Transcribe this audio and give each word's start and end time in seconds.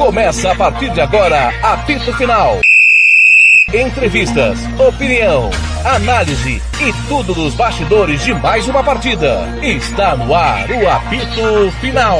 Começa 0.00 0.50
a 0.50 0.56
partir 0.56 0.90
de 0.94 1.00
agora, 1.02 1.50
apito 1.62 2.10
final. 2.16 2.58
Entrevistas, 3.68 4.58
opinião, 4.80 5.50
análise 5.84 6.56
e 6.56 7.06
tudo 7.06 7.34
dos 7.34 7.54
bastidores 7.54 8.24
de 8.24 8.32
mais 8.32 8.66
uma 8.66 8.82
partida. 8.82 9.46
Está 9.62 10.16
no 10.16 10.34
ar 10.34 10.70
o 10.70 10.88
apito 10.88 11.70
final. 11.82 12.18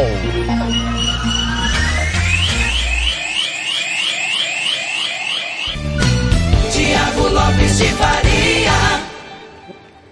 Tiago 6.71 7.29
Lopes 7.29 7.79
de 7.79 7.89
Faria. 7.95 9.11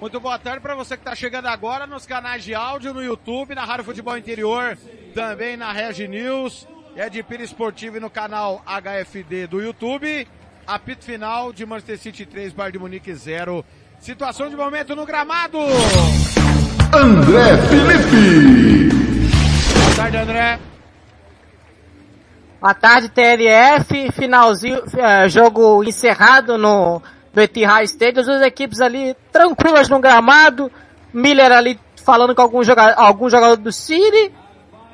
Muito 0.01 0.19
boa 0.19 0.39
tarde 0.39 0.61
para 0.61 0.75
você 0.75 0.97
que 0.97 1.03
está 1.03 1.15
chegando 1.15 1.49
agora 1.49 1.87
nos 1.87 2.07
canais 2.07 2.43
de 2.43 2.55
áudio, 2.55 2.95
no 2.95 3.05
YouTube, 3.05 3.55
na 3.55 3.67
Rádio 3.67 3.85
Futebol 3.85 4.17
Interior, 4.17 4.79
também 5.15 5.55
na 5.55 5.71
Regi 5.71 6.09
News, 6.09 6.67
é 6.99 7.09
de 7.09 7.23
Pira 7.23 7.45
Esportivo 7.45 7.97
e 7.97 8.01
no 8.01 8.11
canal 8.11 8.61
HFD 8.67 9.47
do 9.47 9.63
YouTube. 9.63 10.27
Apito 10.67 11.05
final 11.05 11.53
de 11.53 11.65
Manchester 11.65 11.97
City 11.97 12.27
3, 12.27 12.53
Bayern 12.53 12.73
de 12.73 12.79
Munique 12.81 13.15
0. 13.15 13.65
Situação 14.01 14.51
de 14.51 14.57
momento 14.57 14.97
no 14.97 15.07
gramado. 15.07 15.59
André 16.93 17.57
Felipe. 17.69 18.89
Boa 19.79 19.95
tarde, 19.95 20.17
André. 20.17 20.59
Boa 22.61 22.75
tarde, 22.75 23.09
TLF. 23.11 24.11
Finalzinho, 24.11 24.83
é, 24.97 25.29
jogo 25.29 25.85
encerrado 25.85 26.59
no, 26.59 27.01
no 27.33 27.43
Etihad 27.43 27.85
Stadium. 27.85 28.23
As 28.23 28.27
duas 28.27 28.43
equipes 28.43 28.81
ali 28.81 29.17
tranquilas 29.31 29.89
no 29.89 30.01
gramado. 30.01 30.69
Miller 31.15 31.53
ali 31.53 31.79
falando 32.05 32.35
com 32.35 32.43
algum 32.43 32.65
jogador, 32.65 33.01
algum 33.01 33.31
jogador 33.31 33.57
do 33.57 33.71
City. 33.71 34.33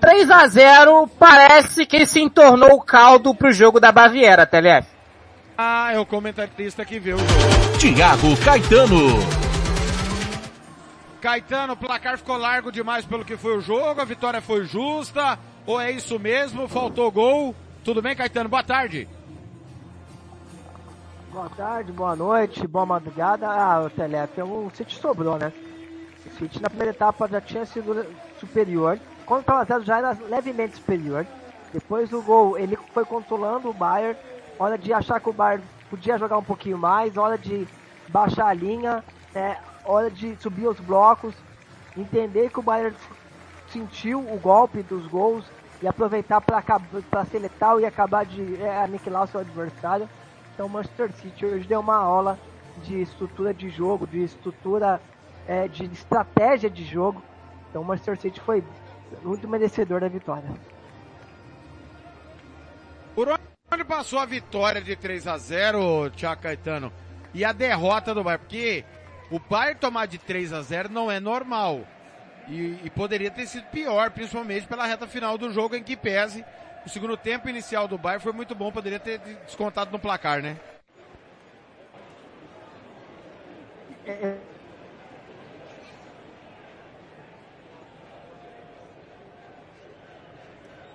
3 0.04 0.30
a 0.30 0.46
0 0.46 1.08
parece 1.18 1.86
que 1.86 2.04
se 2.04 2.20
entornou 2.20 2.74
o 2.74 2.82
caldo 2.82 3.34
pro 3.34 3.50
jogo 3.50 3.80
da 3.80 3.90
Baviera, 3.90 4.44
TLF. 4.44 4.86
Ah, 5.56 5.94
é 5.94 5.98
o 5.98 6.04
comentarista 6.04 6.84
que 6.84 6.98
viu 6.98 7.16
o 7.16 7.18
jogo. 7.18 7.78
Tiago 7.78 8.36
Caetano. 8.44 9.18
Caetano, 11.22 11.72
o 11.72 11.76
placar 11.76 12.18
ficou 12.18 12.36
largo 12.36 12.70
demais 12.70 13.06
pelo 13.06 13.24
que 13.24 13.38
foi 13.38 13.56
o 13.56 13.62
jogo, 13.62 13.98
a 13.98 14.04
vitória 14.04 14.42
foi 14.42 14.66
justa, 14.66 15.38
ou 15.64 15.80
é 15.80 15.90
isso 15.90 16.18
mesmo, 16.18 16.68
faltou 16.68 17.10
gol? 17.10 17.56
Tudo 17.82 18.02
bem, 18.02 18.14
Caetano? 18.14 18.50
Boa 18.50 18.62
tarde. 18.62 19.08
Boa 21.32 21.48
tarde, 21.48 21.92
boa 21.92 22.14
noite, 22.14 22.66
boa 22.66 22.84
madrugada. 22.84 23.46
Ah, 23.48 23.80
o 23.80 23.88
Telef, 23.88 24.38
o 24.42 24.70
City 24.74 24.96
sobrou, 24.96 25.38
né? 25.38 25.50
O 26.26 26.38
City 26.38 26.60
na 26.60 26.68
primeira 26.68 26.90
etapa 26.90 27.26
já 27.26 27.40
tinha 27.40 27.64
sido 27.64 28.04
superior. 28.38 29.00
Quando 29.26 29.40
estava 29.40 29.64
zero 29.64 29.84
já 29.84 29.98
era 29.98 30.16
levemente 30.28 30.76
superior. 30.76 31.26
Depois 31.72 32.08
do 32.10 32.22
gol, 32.22 32.58
ele 32.58 32.76
foi 32.92 33.04
controlando 33.04 33.68
o 33.68 33.72
Bayern. 33.72 34.18
Hora 34.58 34.78
de 34.78 34.92
achar 34.92 35.20
que 35.20 35.28
o 35.28 35.32
Bayern 35.32 35.64
podia 35.90 36.18
jogar 36.18 36.38
um 36.38 36.44
pouquinho 36.44 36.78
mais. 36.78 37.16
Hora 37.16 37.36
de 37.36 37.66
baixar 38.08 38.46
a 38.46 38.54
linha. 38.54 39.02
É, 39.34 39.56
hora 39.84 40.10
de 40.10 40.36
subir 40.36 40.68
os 40.68 40.78
blocos. 40.78 41.34
Entender 41.96 42.50
que 42.50 42.60
o 42.60 42.62
Bayern 42.62 42.94
sentiu 43.68 44.20
o 44.20 44.38
golpe 44.38 44.82
dos 44.82 45.06
gols 45.06 45.44
e 45.82 45.88
aproveitar 45.88 46.40
para 46.40 47.24
ser 47.24 47.38
letal 47.40 47.80
e 47.80 47.86
acabar 47.86 48.24
de 48.24 48.62
é, 48.62 48.82
aniquilar 48.82 49.24
o 49.24 49.26
seu 49.26 49.40
adversário. 49.40 50.08
Então 50.54 50.66
o 50.66 50.70
Manchester 50.70 51.12
City 51.12 51.44
hoje 51.44 51.66
deu 51.66 51.80
uma 51.80 51.96
aula 51.96 52.38
de 52.82 53.00
estrutura 53.00 53.52
de 53.52 53.68
jogo, 53.68 54.06
de 54.06 54.22
estrutura 54.22 55.00
é, 55.46 55.66
de 55.66 55.84
estratégia 55.86 56.70
de 56.70 56.84
jogo. 56.84 57.22
Então 57.68 57.82
o 57.82 57.84
Manchester 57.84 58.18
City 58.18 58.40
foi 58.40 58.62
muito 59.22 59.48
merecedor 59.48 60.00
da 60.00 60.08
vitória. 60.08 60.48
Por 63.14 63.28
onde 63.72 63.84
passou 63.84 64.18
a 64.18 64.26
vitória 64.26 64.80
de 64.80 64.96
3 64.96 65.26
a 65.26 65.38
0 65.38 66.10
Thiago 66.10 66.42
Caetano? 66.42 66.92
E 67.32 67.44
a 67.44 67.52
derrota 67.52 68.14
do 68.14 68.22
Bayern? 68.22 68.44
Porque 68.44 68.84
o 69.30 69.38
Bayern 69.38 69.78
tomar 69.78 70.06
de 70.06 70.18
3 70.18 70.52
a 70.52 70.62
0 70.62 70.88
não 70.88 71.10
é 71.10 71.20
normal. 71.20 71.86
E, 72.48 72.78
e, 72.84 72.90
poderia 72.90 73.30
ter 73.30 73.46
sido 73.46 73.64
pior, 73.66 74.10
principalmente 74.10 74.66
pela 74.66 74.86
reta 74.86 75.06
final 75.06 75.38
do 75.38 75.50
jogo, 75.50 75.74
em 75.74 75.82
que 75.82 75.96
pese 75.96 76.44
o 76.84 76.88
segundo 76.90 77.16
tempo 77.16 77.48
inicial 77.48 77.88
do 77.88 77.96
Bayern 77.96 78.22
foi 78.22 78.32
muito 78.32 78.54
bom, 78.54 78.70
poderia 78.70 79.00
ter 79.00 79.18
descontado 79.46 79.90
no 79.90 79.98
placar, 79.98 80.42
né? 80.42 80.58
É, 84.06 84.10
é. 84.10 84.53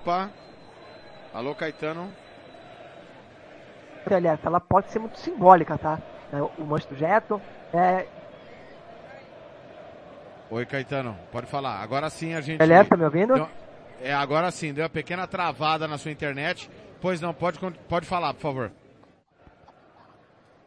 Opa. 0.02 0.30
Alô, 1.34 1.54
Caetano. 1.56 2.12
Aliás, 4.10 4.40
ela 4.44 4.60
pode 4.60 4.90
ser 4.92 5.00
muito 5.00 5.20
simbólica, 5.20 5.78
tá? 5.78 6.00
É, 6.34 6.42
o 6.42 6.66
Manchester 6.66 6.98
Jeto 6.98 7.42
é, 7.74 8.08
Oi, 10.52 10.66
Caetano, 10.66 11.16
pode 11.32 11.46
falar. 11.46 11.80
Agora 11.80 12.10
sim 12.10 12.34
a 12.34 12.42
gente. 12.42 12.62
Aliás, 12.62 12.88
tá 12.88 12.98
me 12.98 13.04
ouvindo? 13.04 13.36
Deu... 13.36 13.48
É, 14.02 14.12
agora 14.12 14.50
sim, 14.50 14.74
deu 14.74 14.84
uma 14.84 14.90
pequena 14.90 15.28
travada 15.28 15.88
na 15.88 15.98
sua 15.98 16.12
internet. 16.12 16.70
Pois 17.00 17.22
não, 17.22 17.34
pode, 17.34 17.60
pode 17.88 18.08
falar, 18.08 18.34
por 18.34 18.42
favor. 18.42 18.72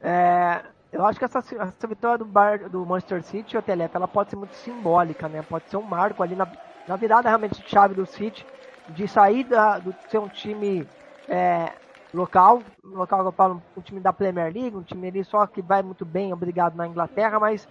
É, 0.00 0.60
eu 0.93 1.04
acho 1.04 1.19
que 1.19 1.25
essa, 1.25 1.38
essa 1.38 1.87
vitória 1.88 2.19
do, 2.19 2.25
Bar, 2.25 2.69
do 2.69 2.87
Manchester 2.87 3.25
City, 3.25 3.56
o 3.56 3.62
Telef, 3.62 3.94
ela 3.94 4.06
pode 4.06 4.31
ser 4.31 4.37
muito 4.37 4.54
simbólica, 4.54 5.28
né? 5.28 5.43
Pode 5.43 5.69
ser 5.69 5.76
um 5.76 5.82
marco 5.82 6.22
ali 6.22 6.37
na, 6.37 6.47
na 6.87 6.94
virada 6.94 7.28
realmente 7.28 7.60
de 7.60 7.69
chave 7.69 7.94
do 7.94 8.06
City, 8.06 8.47
de 8.88 9.06
sair 9.09 9.44
da, 9.44 9.78
do 9.78 9.94
ser 10.09 10.19
um 10.19 10.28
time 10.28 10.87
é, 11.28 11.72
local, 12.12 12.62
local 12.84 13.20
que 13.20 13.28
eu 13.28 13.32
falo, 13.32 13.62
um 13.76 13.81
time 13.81 14.00
da 14.00 14.12
Premier 14.12 14.53
League, 14.53 14.76
um 14.76 14.82
time 14.82 15.09
ali 15.09 15.25
só 15.25 15.47
que 15.47 15.62
vai 15.62 15.82
muito 15.82 16.04
bem, 16.04 16.32
obrigado 16.32 16.75
na 16.76 16.87
Inglaterra, 16.87 17.41
mas 17.41 17.69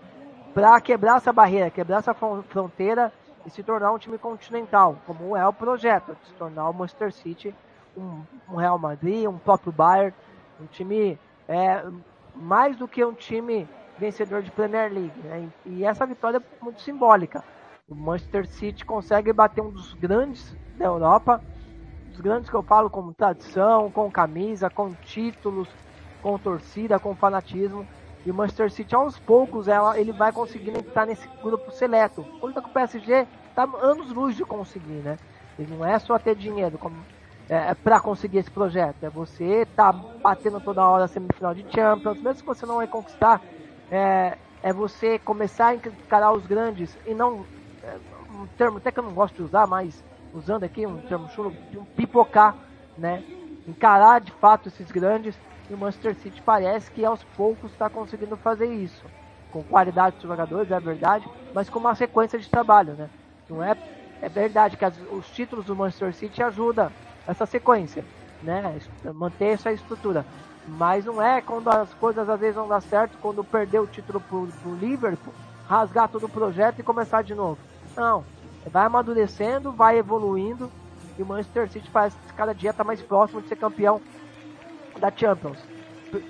para 0.53 0.79
quebrar 0.81 1.17
essa 1.17 1.31
barreira, 1.31 1.69
quebrar 1.69 1.99
essa 1.99 2.13
fronteira 2.13 3.11
e 3.45 3.49
se 3.49 3.63
tornar 3.63 3.91
um 3.91 3.97
time 3.97 4.17
continental, 4.17 4.97
como 5.05 5.35
é 5.35 5.47
o 5.47 5.53
projeto, 5.53 6.15
se 6.25 6.33
tornar 6.33 6.69
o 6.69 6.73
Manchester 6.73 7.11
City, 7.11 7.55
um, 7.95 8.21
um 8.49 8.55
Real 8.55 8.77
Madrid, 8.77 9.27
um 9.27 9.37
próprio 9.37 9.71
Bayern, 9.71 10.13
um 10.59 10.65
time 10.65 11.17
é, 11.47 11.83
mais 12.35 12.75
do 12.75 12.87
que 12.87 13.03
um 13.03 13.13
time 13.13 13.67
vencedor 13.97 14.41
de 14.41 14.51
Premier 14.51 14.91
League. 14.91 15.19
Né? 15.23 15.49
E 15.65 15.85
essa 15.85 16.05
vitória 16.05 16.37
é 16.37 16.63
muito 16.63 16.81
simbólica. 16.81 17.43
O 17.91 17.95
Manchester 17.95 18.47
City 18.47 18.85
consegue 18.85 19.33
bater 19.33 19.61
um 19.61 19.69
dos 19.69 19.93
grandes 19.95 20.55
da 20.77 20.85
Europa, 20.85 21.43
os 22.13 22.21
grandes 22.21 22.49
que 22.49 22.55
eu 22.55 22.63
falo 22.63 22.89
como 22.89 23.13
tradição, 23.13 23.91
com 23.91 24.09
camisa, 24.09 24.69
com 24.69 24.95
títulos, 24.95 25.67
com 26.21 26.39
torcida, 26.39 26.97
com 26.97 27.13
fanatismo. 27.17 27.85
E 28.25 28.31
o 28.31 28.33
Manchester 28.33 28.71
City, 28.71 28.95
aos 28.95 29.19
poucos, 29.19 29.67
ela, 29.67 29.99
ele 29.99 30.13
vai 30.13 30.31
conseguindo 30.31 30.79
entrar 30.79 31.05
nesse 31.05 31.27
grupo 31.43 31.69
seleto. 31.69 32.25
Quando 32.39 32.53
tá 32.53 32.61
com 32.61 32.69
o 32.69 32.73
PSG, 32.73 33.27
tá 33.53 33.63
anos 33.81 34.13
luz 34.13 34.37
de 34.37 34.45
conseguir, 34.45 35.01
né? 35.03 35.17
E 35.59 35.65
não 35.67 35.85
é 35.85 35.99
só 35.99 36.17
ter 36.17 36.35
dinheiro 36.35 36.79
como, 36.79 37.05
é, 37.49 37.71
é 37.71 37.75
para 37.75 37.99
conseguir 37.99 38.37
esse 38.37 38.51
projeto. 38.51 39.03
É 39.03 39.09
você 39.09 39.65
tá 39.65 39.91
batendo 39.91 40.61
toda 40.61 40.87
hora 40.87 41.03
a 41.03 41.07
semifinal 41.09 41.53
de 41.53 41.65
Champions, 41.69 42.21
mesmo 42.21 42.39
que 42.41 42.45
você 42.47 42.65
não 42.65 42.77
vai 42.77 42.87
conquistar, 42.87 43.41
é, 43.89 44.37
é 44.61 44.71
você 44.71 45.19
começar 45.19 45.67
a 45.67 45.75
encarar 45.75 46.31
os 46.31 46.45
grandes 46.45 46.97
e 47.05 47.13
não. 47.13 47.45
É, 47.83 47.97
um 48.31 48.47
termo 48.57 48.77
até 48.77 48.91
que 48.91 48.99
eu 48.99 49.03
não 49.03 49.13
gosto 49.13 49.35
de 49.35 49.43
usar, 49.43 49.67
mas 49.67 50.03
usando 50.33 50.63
aqui 50.63 50.85
um 50.85 50.97
termo 51.01 51.27
chulo, 51.29 51.53
um 51.75 51.85
pipocar, 51.85 52.55
né? 52.97 53.23
Encarar 53.67 54.21
de 54.21 54.31
fato 54.33 54.67
esses 54.69 54.91
grandes 54.91 55.35
e 55.69 55.73
o 55.73 55.77
Manchester 55.77 56.15
City 56.15 56.41
parece 56.41 56.91
que 56.91 57.03
aos 57.05 57.23
poucos 57.23 57.71
está 57.71 57.89
conseguindo 57.89 58.35
fazer 58.37 58.67
isso. 58.67 59.05
Com 59.51 59.63
qualidade 59.63 60.17
de 60.17 60.23
jogadores, 60.23 60.71
é 60.71 60.79
verdade, 60.79 61.29
mas 61.53 61.69
com 61.69 61.79
uma 61.79 61.95
sequência 61.95 62.39
de 62.39 62.49
trabalho, 62.49 62.93
né? 62.93 63.09
Não 63.49 63.63
é, 63.63 63.75
é 64.21 64.29
verdade 64.29 64.77
que 64.77 64.85
as, 64.85 64.97
os 65.11 65.29
títulos 65.29 65.65
do 65.65 65.75
Manchester 65.75 66.13
City 66.13 66.41
ajudam 66.41 66.91
essa 67.27 67.45
sequência, 67.45 68.05
né? 68.41 68.79
Manter 69.13 69.53
essa 69.53 69.71
estrutura. 69.71 70.25
Mas 70.65 71.05
não 71.05 71.21
é 71.21 71.41
quando 71.41 71.67
as 71.69 71.93
coisas 71.93 72.29
às 72.29 72.39
vezes 72.39 72.55
não 72.55 72.67
dá 72.67 72.79
certo, 72.79 73.17
quando 73.17 73.43
perder 73.43 73.79
o 73.79 73.87
título 73.87 74.21
pro, 74.21 74.47
pro 74.47 74.75
Liverpool, 74.75 75.33
rasgar 75.63 76.09
todo 76.09 76.25
o 76.25 76.29
projeto 76.29 76.79
e 76.79 76.83
começar 76.83 77.23
de 77.23 77.33
novo. 77.33 77.70
Não. 77.95 78.23
Vai 78.71 78.85
amadurecendo, 78.85 79.71
vai 79.71 79.97
evoluindo 79.97 80.71
e 81.17 81.21
o 81.21 81.25
Manchester 81.25 81.69
City 81.69 81.89
parece 81.91 82.15
cada 82.35 82.53
dia 82.53 82.71
está 82.71 82.83
mais 82.83 83.01
próximo 83.01 83.41
de 83.41 83.47
ser 83.47 83.55
campeão 83.55 84.01
da 84.99 85.11
Champions. 85.11 85.59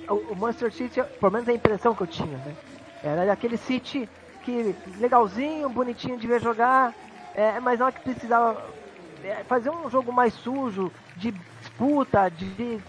O 0.10 0.36
Manchester 0.36 0.74
City, 0.74 1.04
pelo 1.20 1.32
menos 1.32 1.50
a 1.50 1.54
impressão 1.54 1.96
que 1.96 2.02
eu 2.02 2.08
tinha, 2.08 2.38
né? 2.38 2.56
Era 3.04 3.32
aquele 3.34 3.58
City 3.58 4.08
que 4.44 4.76
legalzinho, 5.00 5.70
bonitinho 5.70 6.18
de 6.18 6.28
ver 6.28 6.42
jogar, 6.42 6.94
é, 7.34 7.60
mas 7.60 7.80
não 7.80 7.88
é 7.88 7.92
que 7.92 8.02
precisava 8.02 8.62
é, 9.24 9.44
fazer 9.44 9.70
um 9.70 9.90
jogo 9.90 10.12
mais 10.12 10.34
sujo, 10.34 10.92
de 11.16 11.32
disputa, 11.60 12.30
de, 12.30 12.80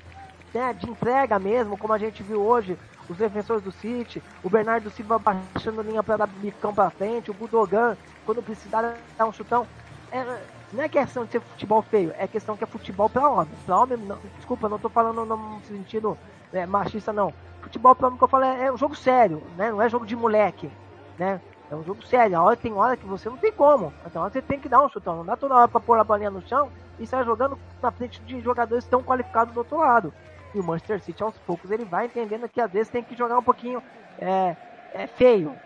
né, 0.53 0.73
de 0.73 0.89
entrega 0.89 1.39
mesmo, 1.39 1.77
como 1.77 1.93
a 1.93 1.99
gente 1.99 2.23
viu 2.23 2.41
hoje, 2.41 2.79
os 3.09 3.17
defensores 3.17 3.63
do 3.63 3.73
City, 3.73 4.23
o 4.43 4.49
Bernardo 4.49 4.91
Silva 4.91 5.19
baixando 5.19 5.83
linha 5.83 6.03
para 6.03 6.19
dar 6.19 6.27
bicão 6.27 6.75
para 6.75 6.91
frente, 6.91 7.31
o 7.31 7.35
Budogan, 7.35 7.97
quando 8.25 8.43
precisar 8.43 8.97
dar 9.17 9.27
um 9.27 9.33
chutão. 9.33 9.67
É, 10.11 10.25
Não 10.73 10.83
é 10.83 10.89
questão 10.89 11.25
de 11.25 11.33
ser 11.33 11.41
futebol 11.41 11.83
feio, 11.83 12.15
é 12.19 12.27
questão 12.27 12.57
que 12.57 12.65
é 12.65 12.67
futebol 12.67 13.09
para 13.09 13.29
homem. 13.29 13.55
Pra 13.65 13.79
homem, 13.79 13.99
não, 13.99 14.19
desculpa, 14.37 14.69
não 14.69 14.79
tô 14.79 14.89
falando 14.89 15.25
no 15.25 15.61
sentido 15.67 16.17
é, 16.53 16.67
machista, 16.67 17.13
não. 17.13 17.33
Futebol 17.63 17.95
para 17.95 18.09
homem 18.09 18.19
que 18.19 18.25
eu 18.25 18.29
falo 18.29 18.45
é, 18.45 18.67
é 18.67 18.73
um 18.73 18.77
jogo 18.77 18.95
sério, 18.95 19.43
né? 19.57 19.71
Não 19.71 19.81
é 19.81 19.89
jogo 19.89 20.05
de 20.05 20.17
moleque, 20.17 20.71
né? 21.19 21.41
É 21.71 21.75
um 21.75 21.85
jogo 21.85 22.05
sério. 22.05 22.37
A 22.37 22.43
hora 22.43 22.57
tem 22.57 22.73
hora 22.73 22.97
que 22.97 23.07
você 23.07 23.31
não 23.31 23.39
tem 23.39 23.53
como. 23.53 23.93
Então 24.05 24.23
você 24.23 24.43
tem 24.43 24.61
que 24.61 24.69
dar 24.69 24.85
um 24.85 24.89
chutão. 24.89 25.17
Não 25.17 25.25
dá 25.25 25.37
toda 25.37 25.55
hora 25.55 25.69
pra 25.69 25.81
pôr 25.81 25.99
a 25.99 26.05
bolinha 26.05 26.31
no 26.31 26.47
chão 26.47 26.69
e 26.99 27.07
sair 27.07 27.25
jogando 27.25 27.59
na 27.83 27.91
frente 27.91 28.21
de 28.23 28.41
jogadores 28.41 28.85
tão 28.85 29.03
qualificados 29.03 29.55
do 29.55 29.59
outro 29.59 29.79
lado. 29.79 30.13
E 30.55 30.61
o 30.61 30.65
Manchester 30.65 31.01
City, 31.01 31.23
aos 31.23 31.39
poucos, 31.39 31.71
ele 31.71 31.85
vai 31.85 32.07
entendendo 32.07 32.49
que 32.49 32.61
às 32.61 32.71
vezes 32.71 32.91
tem 32.91 33.03
que 33.03 33.17
jogar 33.17 33.39
um 33.39 33.43
pouquinho 33.43 33.83
é, 34.19 34.55
é 34.93 35.07
feio 35.07 35.57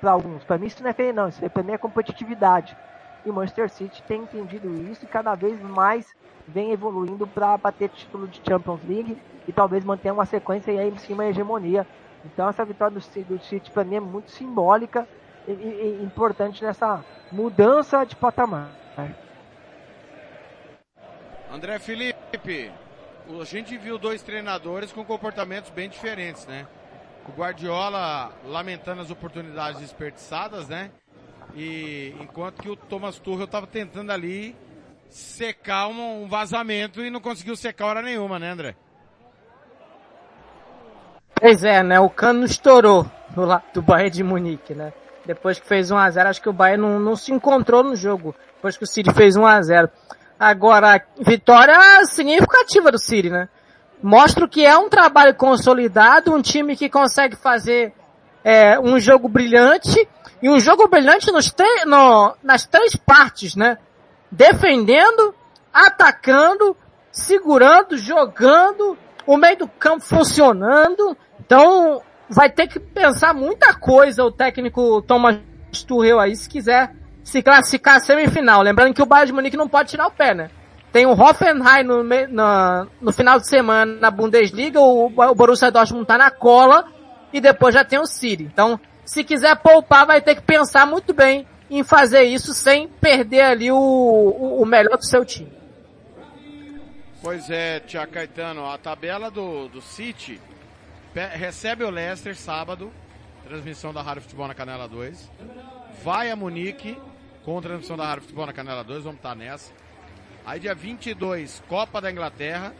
para 0.00 0.10
alguns. 0.10 0.44
Para 0.44 0.58
mim 0.58 0.66
isso 0.66 0.82
não 0.82 0.90
é 0.90 0.92
feio 0.92 1.12
não, 1.12 1.28
isso 1.28 1.48
para 1.50 1.62
mim 1.62 1.72
é 1.72 1.78
competitividade. 1.78 2.76
E 3.24 3.30
o 3.30 3.32
Manchester 3.32 3.68
City 3.68 4.02
tem 4.04 4.22
entendido 4.22 4.72
isso 4.90 5.04
e 5.04 5.08
cada 5.08 5.34
vez 5.34 5.60
mais 5.60 6.14
vem 6.46 6.70
evoluindo 6.70 7.26
para 7.26 7.56
bater 7.56 7.88
título 7.88 8.28
de 8.28 8.40
Champions 8.46 8.80
League 8.86 9.20
e 9.48 9.52
talvez 9.52 9.84
manter 9.84 10.12
uma 10.12 10.24
sequência 10.24 10.70
e 10.70 10.78
aí 10.78 10.90
em 10.90 10.98
cima 10.98 11.24
a 11.24 11.28
hegemonia. 11.28 11.86
Então 12.24 12.48
essa 12.48 12.64
vitória 12.64 12.98
do, 12.98 13.24
do 13.24 13.44
City 13.44 13.70
para 13.70 13.84
mim 13.84 13.96
é 13.96 14.00
muito 14.00 14.30
simbólica 14.30 15.08
e, 15.46 15.52
e, 15.52 16.02
importante 16.02 16.64
nessa 16.64 17.04
mudança 17.30 18.04
de 18.04 18.16
patamar. 18.16 18.70
André 21.52 21.78
Felipe, 21.78 22.72
a 23.40 23.44
gente 23.44 23.76
viu 23.78 23.98
dois 23.98 24.22
treinadores 24.22 24.92
com 24.92 25.04
comportamentos 25.04 25.70
bem 25.70 25.88
diferentes, 25.88 26.46
né? 26.46 26.66
O 27.28 27.32
Guardiola 27.32 28.32
lamentando 28.44 29.02
as 29.02 29.10
oportunidades 29.10 29.80
desperdiçadas, 29.80 30.68
né? 30.68 30.90
E 31.54 32.14
enquanto 32.20 32.62
que 32.62 32.68
o 32.68 32.76
Thomas 32.76 33.18
Tuchel 33.18 33.44
estava 33.44 33.66
tentando 33.66 34.12
ali 34.12 34.54
secar 35.08 35.88
um, 35.88 36.24
um, 36.24 36.28
vazamento 36.28 37.04
e 37.04 37.10
não 37.10 37.20
conseguiu 37.20 37.56
secar 37.56 37.86
hora 37.86 38.02
nenhuma, 38.02 38.38
né, 38.38 38.50
André? 38.50 38.76
Pois 41.34 41.64
é, 41.64 41.82
né? 41.82 41.98
O 42.00 42.08
cano 42.08 42.44
estourou 42.44 43.10
do 43.30 43.44
lado 43.44 43.64
do 43.74 43.82
Bayern 43.82 44.10
de 44.10 44.22
Munique, 44.22 44.74
né? 44.74 44.92
Depois 45.24 45.58
que 45.58 45.66
fez 45.66 45.90
1x0, 45.90 46.26
acho 46.26 46.40
que 46.40 46.48
o 46.48 46.52
Bayern 46.52 46.82
não, 46.82 47.00
não 47.00 47.16
se 47.16 47.32
encontrou 47.32 47.82
no 47.82 47.96
jogo. 47.96 48.34
Depois 48.54 48.76
que 48.76 48.84
o 48.84 48.86
City 48.86 49.12
fez 49.12 49.36
1x0. 49.36 49.90
Agora, 50.38 51.04
vitória 51.18 51.78
significativa 52.06 52.92
do 52.92 52.98
City, 52.98 53.30
né? 53.30 53.48
Mostra 54.02 54.46
que 54.46 54.64
é 54.64 54.76
um 54.76 54.88
trabalho 54.88 55.34
consolidado, 55.34 56.34
um 56.34 56.42
time 56.42 56.76
que 56.76 56.88
consegue 56.88 57.36
fazer 57.36 57.92
é, 58.44 58.78
um 58.78 58.98
jogo 59.00 59.28
brilhante, 59.28 60.06
e 60.42 60.50
um 60.50 60.60
jogo 60.60 60.86
brilhante 60.88 61.32
nos 61.32 61.54
no, 61.86 62.36
nas 62.42 62.66
três 62.66 62.94
partes, 62.94 63.56
né? 63.56 63.78
Defendendo, 64.30 65.34
atacando, 65.72 66.76
segurando, 67.10 67.96
jogando, 67.96 68.98
o 69.26 69.36
meio 69.36 69.56
do 69.58 69.68
campo 69.68 70.04
funcionando. 70.04 71.16
Então, 71.40 72.02
vai 72.28 72.50
ter 72.50 72.66
que 72.66 72.78
pensar 72.78 73.32
muita 73.32 73.74
coisa 73.74 74.24
o 74.24 74.32
técnico 74.32 75.02
Thomas 75.02 75.38
Tuchel 75.86 76.20
aí 76.20 76.36
se 76.36 76.48
quiser 76.48 76.94
se 77.24 77.42
classificar 77.42 78.00
semifinal. 78.00 78.62
Lembrando 78.62 78.94
que 78.94 79.02
o 79.02 79.06
Bayern 79.06 79.26
de 79.26 79.32
Munique 79.32 79.56
não 79.56 79.68
pode 79.68 79.90
tirar 79.90 80.06
o 80.06 80.12
pé, 80.12 80.34
né? 80.34 80.50
Tem 80.96 81.04
o 81.04 81.12
Hoffenheim 81.12 81.82
no, 81.82 82.02
no, 82.02 82.90
no 83.02 83.12
final 83.12 83.38
de 83.38 83.46
semana 83.46 84.00
na 84.00 84.10
Bundesliga, 84.10 84.80
o, 84.80 85.08
o 85.08 85.34
Borussia 85.34 85.70
Dortmund 85.70 86.06
tá 86.06 86.16
na 86.16 86.30
cola 86.30 86.90
e 87.30 87.38
depois 87.38 87.74
já 87.74 87.84
tem 87.84 87.98
o 87.98 88.06
City. 88.06 88.44
Então, 88.44 88.80
se 89.04 89.22
quiser 89.22 89.56
poupar, 89.58 90.06
vai 90.06 90.22
ter 90.22 90.36
que 90.36 90.40
pensar 90.40 90.86
muito 90.86 91.12
bem 91.12 91.46
em 91.70 91.84
fazer 91.84 92.22
isso 92.22 92.54
sem 92.54 92.88
perder 92.88 93.42
ali 93.42 93.70
o, 93.70 93.76
o, 93.76 94.62
o 94.62 94.64
melhor 94.64 94.96
do 94.96 95.04
seu 95.04 95.22
time. 95.22 95.52
Pois 97.22 97.50
é, 97.50 97.78
Tia 97.80 98.06
Caetano, 98.06 98.64
a 98.64 98.78
tabela 98.78 99.30
do, 99.30 99.68
do 99.68 99.82
City 99.82 100.40
recebe 101.14 101.84
o 101.84 101.90
Leicester 101.90 102.34
sábado, 102.34 102.90
transmissão 103.44 103.92
da 103.92 104.00
Rádio 104.00 104.22
Futebol 104.22 104.48
na 104.48 104.54
Canela 104.54 104.88
2. 104.88 105.30
Vai 106.02 106.30
a 106.30 106.36
Munique, 106.36 106.98
com 107.44 107.60
transmissão 107.60 107.98
da 107.98 108.06
Rádio 108.06 108.22
Futebol 108.22 108.46
na 108.46 108.54
Canela 108.54 108.82
2, 108.82 109.04
vamos 109.04 109.18
estar 109.18 109.34
nessa. 109.34 109.84
Aí 110.46 110.60
dia 110.60 110.74
22, 110.74 111.62
Copa 111.68 112.00
da 112.00 112.10
Inglaterra. 112.10 112.72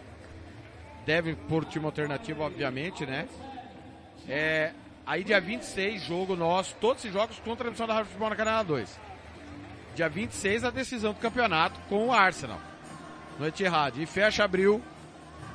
Deve 1.04 1.34
por 1.34 1.64
time 1.64 1.84
alternativo, 1.84 2.42
obviamente, 2.42 3.04
né? 3.04 3.28
É, 4.28 4.72
aí 5.04 5.22
dia 5.22 5.40
26, 5.40 6.02
jogo 6.02 6.34
nosso, 6.34 6.74
todos 6.76 7.04
esses 7.04 7.12
jogos 7.12 7.38
com 7.40 7.54
transmissão 7.54 7.86
da 7.86 7.94
Rádio 7.94 8.08
Futebol 8.08 8.30
na 8.30 8.36
Canela 8.36 8.62
2. 8.62 9.00
Dia 9.94 10.08
26, 10.08 10.64
a 10.64 10.70
decisão 10.70 11.12
do 11.12 11.20
campeonato 11.20 11.78
com 11.88 12.06
o 12.06 12.12
Arsenal. 12.12 12.60
No 13.38 13.46
Etihad. 13.46 14.00
E 14.00 14.06
fecha 14.06 14.44
abril, 14.44 14.80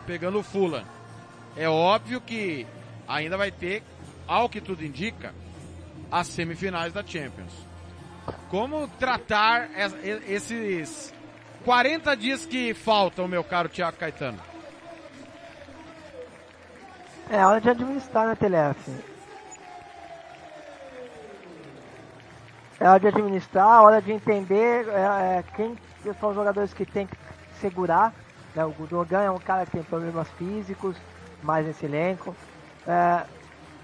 pegando 0.06 0.40
o 0.40 0.44
Fulham 0.44 0.86
é 1.56 1.68
óbvio 1.68 2.22
que 2.22 2.66
ainda 3.08 3.38
vai 3.38 3.52
ter, 3.52 3.84
ao 4.28 4.50
que 4.50 4.62
tudo 4.62 4.86
indica, 4.86 5.34
as 6.10 6.28
semifinais 6.28 6.94
da 6.94 7.04
Champions. 7.04 7.54
Como 8.50 8.88
tratar 9.00 9.70
esses 10.28 11.14
40 11.64 12.16
dias 12.16 12.46
que 12.46 12.74
faltam, 12.74 13.28
meu 13.28 13.44
caro 13.44 13.70
Tiago 13.70 13.98
Caetano? 13.98 14.40
É 17.30 17.46
hora 17.46 17.62
de 17.62 17.70
administrar, 17.70 18.28
né, 18.28 18.36
TLF? 18.36 18.92
É 22.80 22.90
hora 22.90 23.00
de 23.00 23.08
administrar, 23.08 23.84
hora 23.84 24.02
de 24.02 24.12
entender 24.12 24.88
é, 24.90 25.38
é, 25.38 25.44
quem 25.56 25.78
são 26.20 26.30
os 26.30 26.36
jogadores 26.36 26.74
que 26.74 26.86
tem 26.86 27.06
que 27.06 27.16
segurar. 27.60 28.12
Né? 28.56 28.66
O 28.66 28.72
Gundogan 28.72 29.22
é 29.22 29.32
um 29.32 29.38
cara 29.38 29.66
que 29.66 29.72
tem 29.72 29.84
problemas 29.84 30.28
físicos, 30.32 30.98
mais 31.44 31.66
nesse 31.66 31.86
elenco. 31.86 32.36
É, 32.88 33.24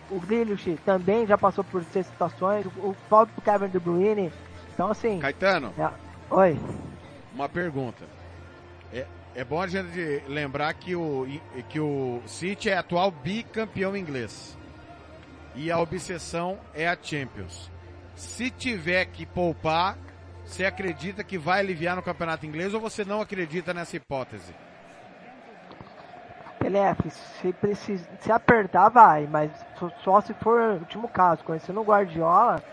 o 0.10 0.20
Grealish 0.20 0.78
também 0.84 1.28
já 1.28 1.38
passou 1.38 1.64
por 1.64 1.84
seis 1.86 2.08
situações. 2.08 2.66
O 2.66 2.96
próprio 3.08 3.42
Kevin 3.44 3.68
De 3.68 3.80
Bruyne. 3.80 4.34
Então, 4.74 4.90
assim. 4.90 5.20
Caetano. 5.20 5.74
É, 5.78 5.90
oi. 6.32 6.60
Uma 7.38 7.48
pergunta. 7.48 8.04
É, 8.92 9.06
é 9.36 9.44
bom 9.44 9.62
a 9.62 9.68
gente 9.68 10.24
lembrar 10.28 10.74
que 10.74 10.95
o, 10.95 11.28
que 11.69 11.80
o 11.80 12.19
City 12.25 12.68
é 12.68 12.75
atual 12.75 13.12
bicampeão 13.12 13.95
inglês. 13.95 14.57
E 15.54 15.72
a 15.72 15.78
obsessão 15.78 16.57
é 16.74 16.88
a 16.88 16.98
Champions. 17.00 17.69
Se 18.16 18.50
tiver 18.50 19.06
que 19.06 19.24
poupar, 19.24 19.95
você 20.44 20.66
acredita 20.66 21.24
que 21.24 21.38
vai 21.38 21.60
aliviar 21.60 21.95
no 21.95 22.01
campeonato 22.01 22.44
inglês 22.44 22.74
ou 22.74 22.81
você 22.81 23.06
não 23.06 23.22
acredita 23.22 23.72
nessa 23.72 23.98
hipótese? 23.98 24.56
Pelef, 26.57 27.07
se, 27.40 27.54
precisa, 27.54 28.09
se 28.19 28.31
apertar, 28.31 28.90
vai, 28.90 29.28
mas 29.28 29.52
só 30.04 30.21
se 30.21 30.33
for 30.33 30.59
o 30.59 30.80
último 30.80 31.07
caso. 31.07 31.44
Conhecendo 31.44 31.81
o 31.81 31.85
Guardiola, 31.85 32.64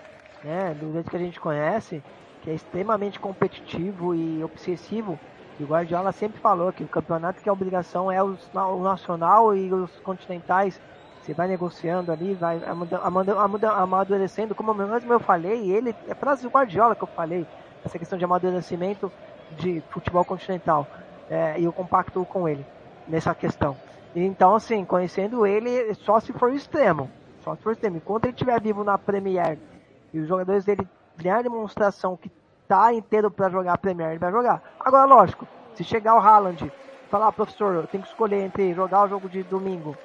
né, 0.42 0.74
do 0.80 0.90
jeito 0.94 1.10
que 1.10 1.16
a 1.16 1.20
gente 1.20 1.38
conhece, 1.38 2.02
que 2.44 2.50
é 2.50 2.54
extremamente 2.54 3.18
competitivo 3.18 4.14
e 4.14 4.44
obsessivo, 4.44 5.18
e 5.58 5.64
o 5.64 5.66
Guardiola 5.66 6.12
sempre 6.12 6.38
falou 6.40 6.72
que 6.72 6.84
o 6.84 6.88
campeonato 6.88 7.42
que 7.42 7.48
a 7.48 7.52
obrigação 7.52 8.12
é 8.12 8.22
os, 8.22 8.38
o 8.52 8.82
nacional 8.82 9.56
e 9.56 9.72
os 9.72 9.90
continentais. 10.00 10.80
Você 11.22 11.32
vai 11.32 11.48
negociando 11.48 12.12
ali, 12.12 12.34
vai 12.34 12.60
amadurecendo, 13.74 14.54
como 14.54 14.74
mesmo 14.74 15.10
eu 15.10 15.20
falei, 15.20 15.70
ele, 15.72 15.96
é 16.06 16.14
frase 16.14 16.42
do 16.42 16.50
Guardiola 16.50 16.94
que 16.94 17.02
eu 17.02 17.08
falei, 17.08 17.46
essa 17.82 17.98
questão 17.98 18.18
de 18.18 18.24
amadurecimento 18.26 19.10
de 19.56 19.82
futebol 19.88 20.24
continental. 20.24 20.86
É, 21.30 21.58
e 21.58 21.64
eu 21.64 21.72
compacto 21.72 22.22
com 22.26 22.46
ele 22.46 22.66
nessa 23.08 23.34
questão. 23.34 23.74
Então, 24.14 24.54
assim, 24.54 24.84
conhecendo 24.84 25.46
ele, 25.46 25.94
só 25.94 26.20
se 26.20 26.32
for 26.34 26.52
extremo. 26.52 27.10
Só 27.42 27.56
se 27.56 27.62
for 27.62 27.72
extremo. 27.72 27.96
Enquanto 27.96 28.26
ele 28.26 28.34
estiver 28.34 28.60
vivo 28.60 28.84
na 28.84 28.98
Premier 28.98 29.58
e 30.12 30.18
os 30.18 30.28
jogadores 30.28 30.64
dele 30.64 30.86
ganhar 31.16 31.42
demonstração 31.42 32.16
que 32.16 32.30
tá 32.66 32.92
inteiro 32.92 33.30
para 33.30 33.50
jogar 33.50 33.74
a 33.74 33.78
Premier, 33.78 34.10
ele 34.10 34.18
vai 34.18 34.32
jogar. 34.32 34.62
Agora, 34.80 35.04
lógico, 35.04 35.46
se 35.74 35.84
chegar 35.84 36.14
o 36.14 36.20
Haaland 36.20 36.64
e 36.64 36.72
falar, 37.10 37.28
ah, 37.28 37.32
professor, 37.32 37.74
eu 37.74 37.86
tenho 37.86 38.02
que 38.02 38.08
escolher 38.08 38.42
entre 38.42 38.74
jogar 38.74 39.04
o 39.04 39.08
jogo 39.08 39.28
de 39.28 39.42
domingo 39.42 39.96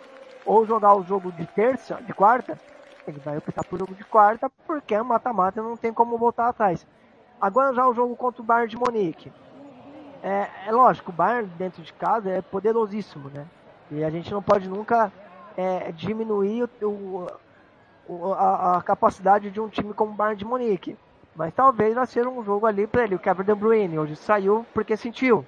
ou 0.45 0.65
jogar 0.65 0.95
o 0.95 1.03
jogo 1.03 1.31
de 1.31 1.45
terça, 1.47 1.95
de 2.01 2.13
quarta, 2.13 2.59
ele 3.07 3.19
vai 3.19 3.37
optar 3.37 3.63
por 3.63 3.79
jogo 3.79 3.95
de 3.95 4.03
quarta 4.03 4.49
porque 4.65 4.93
é 4.93 5.01
mata-mata 5.01 5.59
e 5.59 5.63
não 5.63 5.77
tem 5.77 5.93
como 5.93 6.17
voltar 6.17 6.49
atrás. 6.49 6.85
Agora 7.39 7.73
já 7.73 7.87
o 7.87 7.93
jogo 7.93 8.15
contra 8.15 8.41
o 8.41 8.45
Bayern 8.45 8.69
de 8.69 8.77
Monique 8.77 9.31
é, 10.21 10.49
é 10.67 10.71
lógico, 10.71 11.11
o 11.11 11.13
Bayern 11.13 11.49
dentro 11.57 11.81
de 11.81 11.93
casa 11.93 12.29
é 12.29 12.41
poderosíssimo, 12.41 13.29
né? 13.29 13.47
E 13.91 14.03
a 14.03 14.09
gente 14.09 14.31
não 14.31 14.41
pode 14.41 14.67
nunca 14.69 15.11
é, 15.55 15.91
diminuir 15.91 16.69
o, 16.81 16.87
o, 16.87 17.27
a, 18.33 18.77
a, 18.77 18.81
capacidade 18.81 19.51
de 19.51 19.59
um 19.59 19.69
time 19.69 19.93
como 19.93 20.11
o 20.11 20.15
Bayern 20.15 20.37
de 20.37 20.45
Munique. 20.45 20.97
Mas 21.35 21.53
talvez 21.53 21.95
vai 21.95 22.05
ser 22.07 22.27
um 22.27 22.43
jogo 22.43 22.65
ali 22.65 22.87
para 22.87 23.03
ele. 23.03 23.15
O 23.15 23.19
Kevin 23.19 23.43
De 23.43 23.55
Bruyne 23.55 23.99
hoje 23.99 24.15
saiu 24.15 24.65
porque 24.73 24.97
sentiu. 24.97 25.45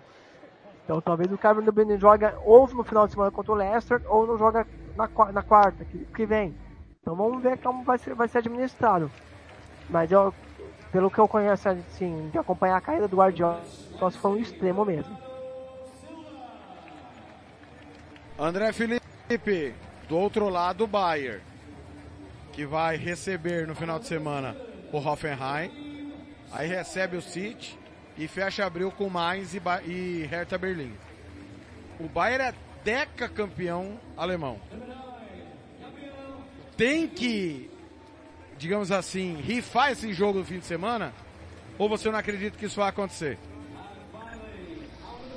Então 0.83 1.01
talvez 1.01 1.31
o 1.31 1.37
Kevin 1.37 1.61
De 1.61 1.71
Bruyne 1.71 1.97
joga 1.97 2.37
ou 2.45 2.67
no 2.67 2.83
final 2.83 3.07
de 3.07 3.13
semana 3.13 3.31
contra 3.31 3.51
o 3.51 3.55
Leicester 3.55 4.01
ou 4.05 4.27
não 4.27 4.37
joga 4.37 4.67
na, 4.95 5.09
na 5.31 5.41
quarta 5.41 5.83
que, 5.85 6.05
que 6.05 6.25
vem. 6.25 6.55
Então 7.01 7.15
vamos 7.15 7.41
ver 7.41 7.57
como 7.57 7.83
vai 7.83 7.97
ser, 7.97 8.13
vai 8.13 8.27
ser 8.27 8.39
administrado. 8.39 9.11
Mas 9.89 10.11
eu, 10.11 10.33
pelo 10.91 11.09
que 11.09 11.19
eu 11.19 11.27
conheço, 11.27 11.67
assim, 11.67 12.29
de 12.29 12.37
acompanhar 12.37 12.77
a 12.77 12.81
carreira 12.81 13.07
do 13.07 13.17
Guardiola, 13.17 13.61
só 13.97 14.09
se 14.09 14.17
for 14.17 14.29
um 14.29 14.37
extremo 14.37 14.85
mesmo. 14.85 15.17
André 18.39 18.71
Felipe, 18.71 19.75
do 20.07 20.17
outro 20.17 20.49
lado, 20.49 20.83
o 20.83 20.87
Bayern, 20.87 21.41
que 22.51 22.65
vai 22.65 22.97
receber 22.97 23.67
no 23.67 23.75
final 23.75 23.99
de 23.99 24.07
semana 24.07 24.55
o 24.91 24.97
Hoffenheim, 24.97 26.11
aí 26.51 26.67
recebe 26.67 27.17
o 27.17 27.21
City 27.21 27.77
e 28.17 28.27
fecha 28.27 28.65
abril 28.65 28.91
com 28.91 29.09
Mainz 29.09 29.53
e, 29.53 29.59
ba 29.59 29.81
e 29.83 30.27
Hertha 30.29 30.57
Berlim. 30.57 30.93
O 31.99 32.07
Bayern 32.07 32.45
é 32.45 32.53
deca 32.83 33.29
campeão 33.29 33.99
alemão. 34.17 34.59
Tem 36.75 37.07
que, 37.07 37.69
digamos 38.57 38.91
assim, 38.91 39.35
rifar 39.41 39.91
esse 39.91 40.11
jogo 40.13 40.39
no 40.39 40.45
fim 40.45 40.59
de 40.59 40.65
semana? 40.65 41.13
Ou 41.77 41.87
você 41.87 42.09
não 42.09 42.19
acredita 42.19 42.57
que 42.57 42.65
isso 42.65 42.79
vai 42.79 42.89
acontecer? 42.89 43.37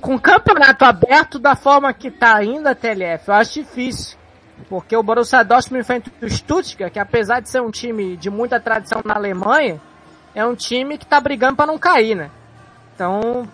Com 0.01 0.17
o 0.17 0.21
campeonato 0.21 0.85
aberto 0.85 1.39
da 1.39 1.55
forma 1.55 1.93
que 1.95 2.11
tá 2.11 2.37
ainda, 2.37 2.75
TLF, 2.75 3.29
eu 3.29 3.35
acho 3.35 3.63
difícil. 3.63 4.19
Porque 4.69 4.97
o 4.97 5.03
Borussia 5.03 5.45
Dortmund 5.45 5.81
enfrenta 5.81 6.11
o 6.23 6.31
Stuttgart, 6.31 6.93
que 6.93 6.99
apesar 6.99 7.41
de 7.41 7.49
ser 7.49 7.61
um 7.61 7.71
time 7.71 8.17
de 8.17 8.31
muita 8.31 8.59
tradição 8.59 9.03
na 9.05 9.15
Alemanha, 9.15 9.81
é 10.35 10.45
um 10.45 10.55
time 10.55 10.97
que 10.97 11.07
tá 11.07 11.21
brigando 11.21 11.57
para 11.57 11.67
não 11.67 11.79
cair, 11.79 12.15
né? 12.15 12.31
Então, 12.95 13.49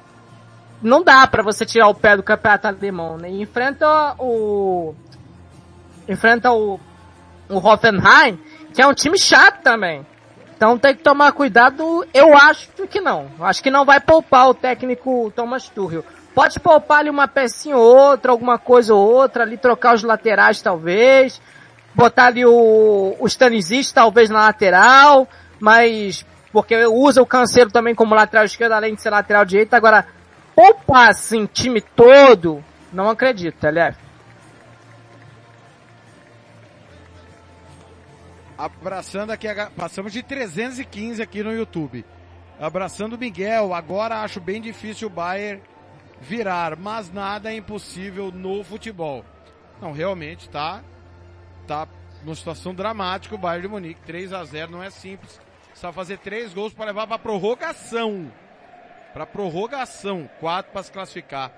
não 0.83 1.03
dá 1.03 1.27
para 1.27 1.43
você 1.43 1.65
tirar 1.67 1.89
o 1.89 1.95
pé 1.95 2.17
do 2.17 2.23
campeonato 2.23 2.69
alemão, 2.69 3.17
né? 3.17 3.29
Enfrenta 3.29 4.15
o 4.19 4.95
enfrenta 6.09 6.53
o 6.53 6.81
o 7.49 7.59
Hoffenheim, 7.59 8.39
que 8.73 8.81
é 8.81 8.87
um 8.87 8.95
time 8.95 9.19
chato 9.19 9.63
também. 9.63 10.07
Então 10.57 10.79
tem 10.79 10.95
que 10.95 11.03
tomar 11.03 11.33
cuidado, 11.33 12.07
eu 12.15 12.37
acho 12.37 12.69
que 12.87 13.01
não. 13.01 13.29
Acho 13.41 13.63
que 13.63 13.71
não 13.71 13.85
vai 13.85 13.99
poupar 13.99 14.49
o 14.49 14.55
técnico 14.55 15.33
Thomas 15.35 15.69
Tuchel. 15.69 16.05
Pode 16.41 16.59
poupar 16.59 17.01
ali 17.01 17.11
uma 17.11 17.29
pecinha 17.29 17.77
ou 17.77 17.95
outra, 17.95 18.33
alguma 18.33 18.59
coisa 18.59 18.95
ou 18.95 19.13
outra, 19.13 19.43
ali 19.43 19.59
trocar 19.59 19.95
os 19.95 20.03
laterais 20.03 20.63
talvez, 20.63 21.39
botar 21.95 22.29
ali 22.29 22.47
o, 22.47 23.15
o 23.21 23.27
Stanisic 23.27 23.93
talvez 23.93 24.31
na 24.31 24.47
lateral, 24.47 25.29
mas 25.59 26.25
porque 26.51 26.87
usa 26.87 27.21
o 27.21 27.27
Canceiro 27.27 27.71
também 27.71 27.95
como 27.95 28.15
lateral 28.15 28.47
esquerdo, 28.47 28.73
além 28.73 28.95
de 28.95 29.03
ser 29.03 29.11
lateral 29.11 29.45
direito. 29.45 29.75
Agora, 29.75 30.07
poupar 30.57 31.11
assim, 31.11 31.45
time 31.45 31.83
todo, 31.83 32.65
não 32.91 33.11
acredito, 33.11 33.63
aliás. 33.63 33.95
Abraçando 38.57 39.31
aqui, 39.31 39.47
passamos 39.77 40.11
de 40.11 40.23
315 40.23 41.21
aqui 41.21 41.43
no 41.43 41.53
YouTube. 41.53 42.03
Abraçando 42.59 43.13
o 43.13 43.19
Miguel, 43.19 43.75
agora 43.75 44.23
acho 44.23 44.41
bem 44.41 44.59
difícil 44.59 45.09
o 45.09 45.11
Bayern 45.11 45.61
virar, 46.21 46.77
mas 46.77 47.13
nada 47.13 47.53
é 47.53 47.57
impossível 47.57 48.31
no 48.31 48.63
futebol. 48.63 49.25
Não, 49.81 49.93
realmente 49.93 50.49
tá, 50.49 50.83
tá 51.67 51.89
numa 52.23 52.35
situação 52.35 52.75
dramática 52.75 53.35
o 53.35 53.39
Bayern 53.39 53.63
de 53.63 53.69
Munique, 53.69 54.01
3 54.03 54.33
a 54.33 54.45
0 54.45 54.73
não 54.73 54.83
é 54.83 54.91
simples. 54.91 55.41
Só 55.75 55.93
fazer 55.93 56.19
três 56.19 56.53
gols 56.53 56.75
para 56.75 56.87
levar 56.87 57.07
para 57.07 57.19
prorrogação. 57.19 58.31
Para 59.15 59.27
prorrogação, 59.27 60.29
quatro 60.39 60.73
para 60.73 60.83
se 60.83 60.93
classificar 60.93 61.51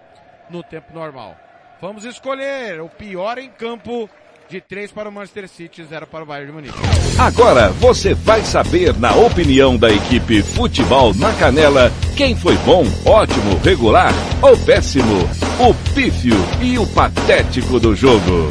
no 0.49 0.62
tempo 0.62 0.92
normal. 0.95 1.37
Vamos 1.81 2.04
escolher 2.04 2.81
o 2.81 2.88
pior 2.88 3.38
em 3.38 3.50
campo 3.50 4.09
de 4.49 4.61
3 4.61 4.92
para 4.92 5.08
o 5.08 5.12
Manchester 5.12 5.49
City, 5.49 5.84
0 5.84 6.06
para 6.06 6.25
o 6.25 6.26
Bayern 6.26 6.46
de 6.46 6.52
Munique. 6.52 6.78
Agora 7.18 7.70
você 7.72 8.14
vai 8.14 8.42
saber, 8.42 8.94
na 8.99 9.14
opinião 9.14 9.76
da 9.76 9.90
equipe 9.90 10.42
Futebol 10.42 11.14
na 11.14 11.32
Canela, 11.34 11.90
quem 12.16 12.37
foi 12.37 12.56
bom, 12.58 12.84
ótimo, 13.06 13.58
regular 13.64 14.12
ou 14.42 14.56
péssimo, 14.64 15.22
o 15.61 15.75
pífio 15.94 16.37
e 16.61 16.78
o 16.78 16.87
patético 16.88 17.80
do 17.80 17.94
jogo. 17.94 18.49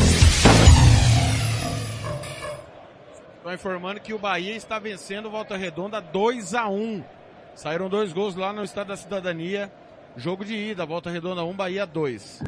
Estou 3.38 3.54
informando 3.54 4.00
que 4.00 4.14
o 4.14 4.20
Bahia 4.20 4.56
está 4.56 4.80
vencendo 4.80 5.30
Volta 5.30 5.58
Redonda 5.58 6.00
2 6.00 6.54
a 6.54 6.68
1 6.68 7.04
Saíram 7.56 7.90
dois 7.90 8.14
gols 8.14 8.36
lá 8.36 8.54
no 8.54 8.64
Estado 8.64 8.88
da 8.88 8.98
Cidadania. 8.98 9.72
Jogo 10.18 10.44
de 10.44 10.56
ida, 10.56 10.86
Volta 10.86 11.10
Redonda 11.10 11.44
1, 11.44 11.54
Bahia 11.54 11.86
2. 11.86 12.44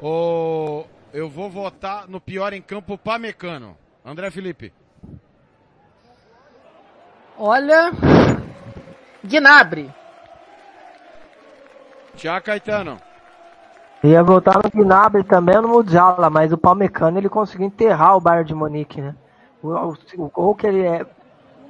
O 0.00 0.84
eu 1.16 1.30
vou 1.30 1.48
votar 1.48 2.06
no 2.06 2.20
pior 2.20 2.52
em 2.52 2.60
campo 2.60 2.98
Pamecano. 2.98 3.74
André 4.04 4.30
Felipe. 4.30 4.70
Olha. 7.38 7.90
Gnabry. 9.24 9.90
Tiago 12.16 12.44
Caetano. 12.44 12.98
Ia 14.04 14.22
votar 14.22 14.56
no 14.62 14.70
Gnabry 14.70 15.24
também 15.24 15.56
no 15.56 15.68
Mujala, 15.68 16.28
mas 16.28 16.52
o 16.52 16.58
Palmecano 16.58 17.16
ele 17.16 17.30
conseguiu 17.30 17.66
enterrar 17.66 18.14
o 18.14 18.20
Bayern 18.20 18.46
de 18.46 18.54
Munique, 18.54 19.00
né? 19.00 19.14
O, 19.62 19.68
o, 19.68 19.96
o 20.18 20.28
gol 20.28 20.54
que 20.54 20.66
ele 20.66 20.82
é 20.82 21.06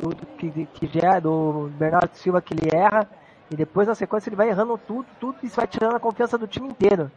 do, 0.01 0.15
que, 0.39 0.67
que 0.75 0.87
já 0.99 1.15
é 1.15 1.21
do 1.21 1.71
Bernardo 1.79 2.17
Silva 2.17 2.43
que 2.43 2.53
ele 2.53 2.77
erra 2.77 3.09
e 3.49 3.55
depois 3.55 3.87
na 3.87 3.95
sequência 3.95 4.29
ele 4.29 4.35
vai 4.35 4.49
errando 4.49 4.77
tudo, 4.77 5.07
tudo 5.21 5.39
e 5.45 5.47
isso 5.47 5.55
vai 5.55 5.69
tirando 5.69 5.95
a 5.95 6.01
confiança 6.01 6.37
do 6.37 6.49
time 6.49 6.69
inteiro. 6.69 7.13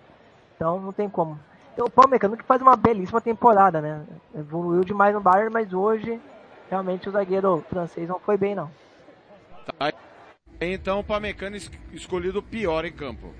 Então 0.55 0.79
não 0.79 0.93
tem 0.93 1.09
como. 1.09 1.39
O 1.79 1.89
Pamecano 1.89 2.35
que 2.35 2.43
faz 2.43 2.61
uma 2.61 2.75
belíssima 2.75 3.21
temporada, 3.21 3.79
né? 3.81 4.05
Evoluiu 4.35 4.83
demais 4.83 5.13
no 5.13 5.21
Bayern, 5.21 5.51
mas 5.51 5.73
hoje 5.73 6.19
realmente 6.69 7.07
o 7.07 7.11
zagueiro 7.11 7.63
francês 7.69 8.07
não 8.07 8.19
foi 8.19 8.37
bem, 8.37 8.53
não. 8.53 8.69
Tá. 9.65 9.93
Então 10.59 10.99
o 10.99 11.03
Pamecano 11.03 11.55
escolhido 11.93 12.43
pior 12.43 12.83
em 12.83 12.91
campo. 12.91 13.33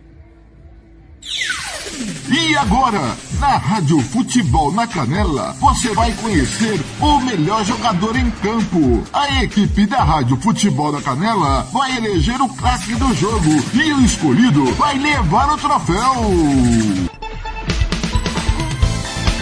E 2.32 2.56
agora, 2.56 3.18
na 3.40 3.58
Rádio 3.58 4.00
Futebol 4.00 4.72
na 4.72 4.88
Canela, 4.88 5.52
você 5.54 5.94
vai 5.94 6.14
conhecer 6.14 6.80
o 7.02 7.20
melhor 7.20 7.66
jogador 7.66 8.16
em 8.16 8.32
campo. 8.32 9.04
A 9.12 9.44
equipe 9.44 9.86
da 9.86 10.02
Rádio 10.02 10.38
Futebol 10.38 10.94
na 10.94 11.02
Canela 11.02 11.64
vai 11.74 11.98
eleger 11.98 12.42
o 12.42 12.48
craque 12.56 12.96
do 12.96 13.14
jogo 13.16 13.50
e 13.74 13.92
o 13.92 14.02
escolhido 14.02 14.64
vai 14.76 14.98
levar 14.98 15.54
o 15.54 15.58
troféu. 15.58 17.19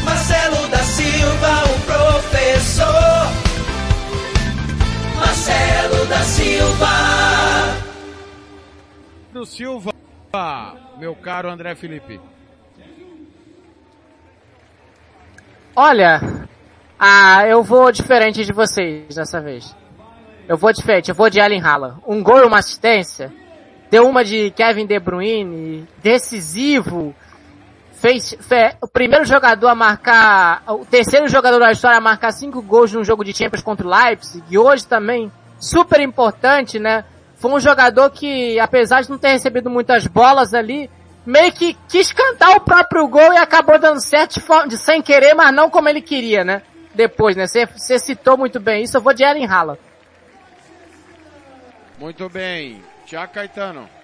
Marcelo 0.08 0.68
da 0.70 0.78
Silva, 0.78 1.64
o 1.66 1.80
professor. 1.86 2.86
Marcelo 5.18 6.06
da 6.06 6.22
Silva. 6.22 6.88
Do 9.34 9.46
Silva, 9.46 9.92
meu 10.98 11.14
caro 11.14 11.52
André 11.52 11.76
Felipe. 11.76 12.22
Olha, 15.76 16.48
ah, 16.98 17.46
eu 17.46 17.62
vou 17.62 17.92
diferente 17.92 18.46
de 18.46 18.54
vocês 18.54 19.14
dessa 19.14 19.42
vez. 19.42 19.76
Eu 20.48 20.56
vou 20.56 20.72
diferente, 20.72 21.10
eu 21.10 21.16
vou 21.16 21.30
de 21.30 21.42
Allen 21.42 21.62
Haaland. 21.62 22.00
Um 22.08 22.24
gol 22.24 22.40
e 22.40 22.46
uma 22.46 22.60
assistência. 22.60 23.34
Deu 23.92 24.08
uma 24.08 24.24
de 24.24 24.52
Kevin 24.52 24.86
De 24.86 25.00
Bruyne, 25.02 25.86
decisivo, 26.02 27.14
fez, 27.98 28.36
fez, 28.40 28.76
o 28.82 28.88
primeiro 28.88 29.26
jogador 29.26 29.68
a 29.68 29.76
marcar, 29.76 30.64
o 30.68 30.86
terceiro 30.86 31.28
jogador 31.28 31.60
da 31.60 31.72
história 31.72 31.98
a 31.98 32.02
marcar 32.02 32.32
cinco 32.32 32.62
gols 32.62 32.94
num 32.94 33.04
jogo 33.04 33.24
de 33.24 33.36
Champions 33.36 33.64
contra 33.64 33.86
o 33.86 33.90
Leipzig, 33.90 34.44
e 34.50 34.58
hoje 34.58 34.88
também, 34.88 35.32
super 35.60 36.00
importante, 36.00 36.80
né? 36.80 37.04
Foi 37.38 37.52
um 37.52 37.60
jogador 37.60 38.10
que, 38.12 38.60
apesar 38.60 39.02
de 39.02 39.10
não 39.10 39.18
ter 39.18 39.30
recebido 39.30 39.70
muitas 39.70 40.08
bolas 40.08 40.54
ali, 40.54 40.90
meio 41.26 41.52
que 41.52 41.76
quis 41.88 42.12
cantar 42.12 42.56
o 42.56 42.62
próprio 42.62 43.08
gol 43.08 43.34
e 43.34 43.38
acabou 43.38 43.78
dando 43.78 44.00
certo 44.00 44.40
de, 44.68 44.78
sem 44.78 45.02
querer, 45.02 45.34
mas 45.34 45.54
não 45.54 45.70
como 45.70 45.90
ele 45.90 46.02
queria, 46.02 46.44
né? 46.44 46.62
Depois, 46.94 47.36
né? 47.36 47.46
Você 47.46 48.00
citou 48.00 48.38
muito 48.38 48.60
bem 48.60 48.84
isso, 48.84 48.98
eu 48.98 49.02
vou 49.02 49.14
de 49.14 49.24
Ellen 49.24 49.46
Haaland. 49.46 49.80
Muito 52.00 52.30
bem. 52.30 52.82
Tiago 53.06 53.34
Caetano. 53.34 53.97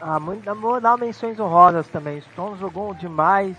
Ah, 0.00 0.20
muito, 0.20 0.44
dar 0.80 0.98
menções 0.98 1.40
honrosas 1.40 1.88
também. 1.88 2.20
Stones 2.20 2.60
jogou 2.60 2.94
demais. 2.94 3.56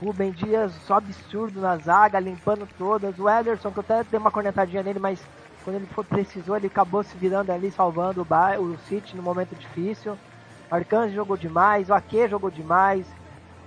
Rubem 0.00 0.32
Dias 0.32 0.72
só 0.86 0.94
absurdo 0.94 1.60
na 1.60 1.76
zaga, 1.78 2.20
limpando 2.20 2.68
todas. 2.78 3.18
O 3.18 3.28
Ederson, 3.28 3.72
que 3.72 3.78
eu 3.78 3.82
até 3.82 4.04
dei 4.04 4.20
uma 4.20 4.30
cornetadinha 4.30 4.82
nele, 4.82 4.98
mas 4.98 5.24
quando 5.64 5.76
ele 5.76 5.86
for, 5.86 6.04
precisou, 6.04 6.56
ele 6.56 6.66
acabou 6.66 7.02
se 7.02 7.16
virando 7.16 7.50
ali, 7.50 7.70
salvando 7.70 8.20
o, 8.20 8.24
Bay, 8.24 8.58
o 8.58 8.76
City 8.80 9.16
no 9.16 9.22
momento 9.22 9.54
difícil. 9.54 10.16
Arcanjo 10.70 11.14
jogou 11.14 11.36
demais, 11.36 11.88
o 11.88 11.94
Ake 11.94 12.28
jogou 12.28 12.50
demais. 12.50 13.06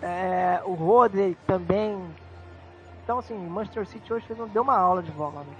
É, 0.01 0.61
o 0.65 0.73
Rodri 0.73 1.35
também. 1.47 1.97
Então, 3.03 3.19
assim, 3.19 3.33
o 3.33 3.49
Manchester 3.49 3.87
City 3.87 4.13
hoje 4.13 4.27
fez, 4.27 4.37
deu 4.51 4.61
uma 4.61 4.77
aula 4.77 5.01
de 5.01 5.11
bola. 5.11 5.39
Né? 5.43 5.55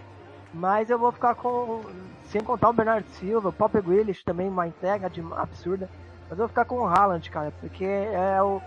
Mas 0.54 0.90
eu 0.90 1.00
vou 1.00 1.12
ficar 1.12 1.36
com. 1.36 1.82
Sem 2.26 2.42
contar 2.42 2.70
o 2.70 2.74
Bernardo 2.74 3.08
Silva, 3.12 3.50
o 3.50 3.54
Pop 3.54 3.82
Grealish 3.82 4.24
também, 4.24 4.48
uma 4.50 4.68
entrega 4.68 5.10
de, 5.10 5.22
absurda. 5.36 5.90
Mas 6.30 6.32
eu 6.32 6.38
vou 6.38 6.48
ficar 6.48 6.66
com 6.66 6.80
o 6.80 6.88
Haaland, 6.88 7.30
cara, 7.30 7.52
porque 7.60 7.86
é 7.86 8.42
o. 8.42 8.62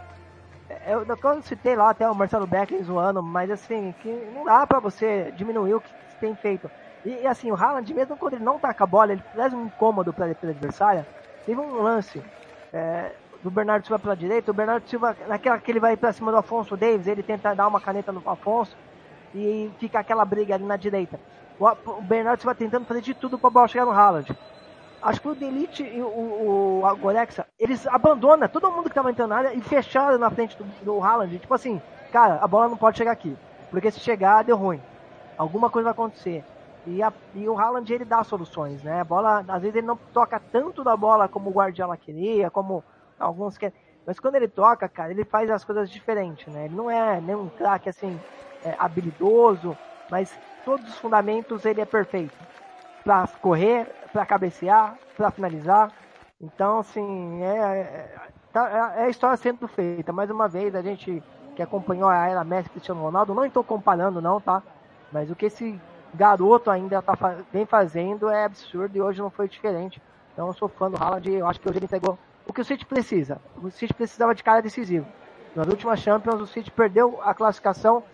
É, 0.69 0.95
eu, 0.95 1.05
eu 1.05 1.43
citei 1.43 1.77
lá 1.77 1.91
até 1.91 2.09
o 2.09 2.15
Marcelo 2.15 2.47
Becker 2.47 2.83
zoando, 2.83 3.23
mas 3.23 3.51
assim, 3.51 3.93
que 4.01 4.09
não 4.35 4.45
dá 4.45 4.67
pra 4.67 4.79
você 4.79 5.33
diminuir 5.33 5.75
o 5.75 5.81
que 5.81 5.91
tem 6.21 6.35
feito. 6.35 6.71
E, 7.05 7.11
e, 7.23 7.27
assim, 7.27 7.51
o 7.51 7.55
Haaland, 7.55 7.93
mesmo 7.93 8.17
quando 8.17 8.35
ele 8.35 8.45
não 8.45 8.59
com 8.59 8.67
a 8.67 8.87
bola, 8.87 9.13
ele 9.13 9.23
traz 9.33 9.53
um 9.53 9.67
incômodo 9.67 10.13
para 10.13 10.27
a 10.27 10.31
adversária. 10.31 11.07
Teve 11.45 11.61
um 11.61 11.83
lance 11.83 12.23
é, 12.73 13.13
do 13.43 13.51
Bernardo 13.51 13.87
Silva 13.87 13.99
pela 13.99 14.17
direita, 14.17 14.51
o 14.51 14.55
Bernardo 14.55 14.89
Silva, 14.89 15.17
naquela 15.27 15.59
que 15.59 15.71
ele 15.71 15.81
vai 15.81 15.97
para 15.97 16.13
cima 16.13 16.31
do 16.31 16.39
Afonso 16.39 16.77
Davis, 16.77 17.07
ele 17.07 17.23
tenta 17.23 17.55
dar 17.55 17.67
uma 17.67 17.81
caneta 17.81 18.13
no 18.13 18.23
Afonso 18.27 18.77
e 19.35 19.71
fica 19.79 19.99
aquela 19.99 20.25
briga 20.25 20.55
ali 20.55 20.65
na 20.65 20.77
direita. 20.77 21.19
O, 21.59 21.67
o 21.67 22.03
Bernardo 22.03 22.41
Silva 22.41 22.55
tentando 22.55 22.87
fazer 22.87 23.01
de 23.01 23.15
tudo 23.15 23.39
para 23.39 23.49
a 23.49 23.53
bola 23.53 23.69
chegar 23.69 23.87
no 23.87 23.93
Haaland. 23.93 24.37
Acho 25.03 25.21
que 25.21 25.29
o 25.29 25.35
Delite 25.35 25.83
e 25.83 26.03
o, 26.03 26.83
o, 26.83 26.97
Gorexa, 26.97 27.47
eles 27.59 27.87
abandonam 27.87 28.49
todo 28.49 28.71
mundo 28.71 28.85
que 28.85 28.91
estava 28.91 29.11
entrando 29.11 29.31
na 29.31 29.37
área 29.37 29.55
e 29.55 29.61
fecharam 29.63 30.19
na 30.19 30.31
frente 30.31 30.57
do, 30.59 30.65
do 30.85 31.03
Haaland. 31.03 31.39
Tipo 31.39 31.55
assim, 31.55 31.81
cara, 32.13 32.39
a 32.43 32.47
bola 32.47 32.69
não 32.69 32.77
pode 32.77 32.99
chegar 32.99 33.13
aqui. 33.13 33.35
Porque 33.71 33.91
se 33.91 34.01
chegar, 34.01 34.45
deu 34.45 34.57
ruim. 34.57 34.81
Alguma 35.39 35.71
coisa 35.71 35.85
vai 35.85 35.93
acontecer. 35.93 36.45
E, 36.87 37.03
a, 37.03 37.13
e 37.35 37.49
o 37.49 37.59
Haaland, 37.59 37.91
ele 37.93 38.05
dá 38.05 38.23
soluções, 38.25 38.83
né? 38.83 39.01
A 39.01 39.05
bola, 39.05 39.45
às 39.49 39.63
vezes 39.63 39.77
ele 39.77 39.87
não 39.87 39.97
toca 40.13 40.41
tanto 40.53 40.85
da 40.85 40.97
bola 40.97 41.29
como 41.29 41.49
o 41.49 41.53
Guardiola 41.53 41.97
queria, 41.97 42.51
como 42.51 42.85
alguns 43.19 43.57
querem. 43.57 43.75
Mas 44.07 44.19
quando 44.19 44.35
ele 44.35 44.49
toca, 44.49 44.89
cara, 44.89 45.13
ele 45.13 45.25
faz 45.25 45.51
as 45.51 45.65
coisas 45.65 45.91
diferentes, 45.91 46.53
né? 46.53 46.67
Ele 46.67 46.75
não 46.75 46.91
é 46.91 47.21
nem 47.21 47.37
um 47.37 47.49
craque, 47.49 47.89
assim, 47.89 48.19
é, 48.65 48.75
habilidoso, 48.79 49.77
mas 50.11 50.37
todos 50.65 50.87
os 50.89 50.99
fundamentos 50.99 51.65
ele 51.65 51.81
é 51.81 51.87
perfeito. 51.87 52.35
Pra 53.11 53.27
correr, 53.43 53.89
pra 54.13 54.25
cabecear, 54.25 54.97
pra 55.17 55.33
finalizar. 55.33 55.91
Então, 56.41 56.79
assim, 56.79 57.43
é, 57.43 57.59
é, 57.59 58.19
tá, 58.53 58.95
é 58.99 59.07
a 59.07 59.09
história 59.09 59.37
sendo 59.37 59.67
feita. 59.67 60.13
Mais 60.13 60.31
uma 60.31 60.47
vez, 60.47 60.77
a 60.77 60.81
gente 60.81 61.21
que 61.57 61.61
acompanhou 61.61 62.09
a 62.09 62.29
era 62.29 62.45
Messi 62.45 62.71
Cristiano 62.71 63.03
Ronaldo, 63.03 63.35
não 63.35 63.45
estou 63.45 63.65
comparando 63.65 64.21
não, 64.21 64.41
tá? 64.41 64.63
Mas 65.11 65.29
o 65.29 65.35
que 65.35 65.47
esse 65.47 65.77
garoto 66.15 66.71
ainda 66.71 67.03
tá, 67.03 67.19
vem 67.53 67.67
fazendo 67.67 68.29
é 68.29 68.45
absurdo 68.45 68.97
e 68.97 69.03
hoje 69.03 69.21
não 69.21 69.29
foi 69.29 69.49
diferente. 69.49 70.01
Então 70.33 70.47
eu 70.47 70.53
sou 70.53 70.69
fã 70.69 70.89
do 70.89 70.97
Haaland 70.97 71.29
e 71.29 71.35
eu 71.35 71.49
acho 71.49 71.59
que 71.59 71.69
hoje 71.69 71.79
ele 71.79 71.87
entregou 71.87 72.17
o 72.47 72.53
que 72.53 72.61
o 72.61 72.65
City 72.65 72.87
precisa. 72.87 73.41
O 73.61 73.73
City 73.73 73.93
precisava 73.93 74.37
de 74.37 74.45
cara 74.45 74.63
decisivo. 74.63 75.09
Nas 75.57 75.67
últimas 75.67 75.99
Champions, 75.99 76.41
o 76.41 76.47
City 76.47 76.71
perdeu 76.71 77.19
a 77.25 77.35
classificação 77.35 78.05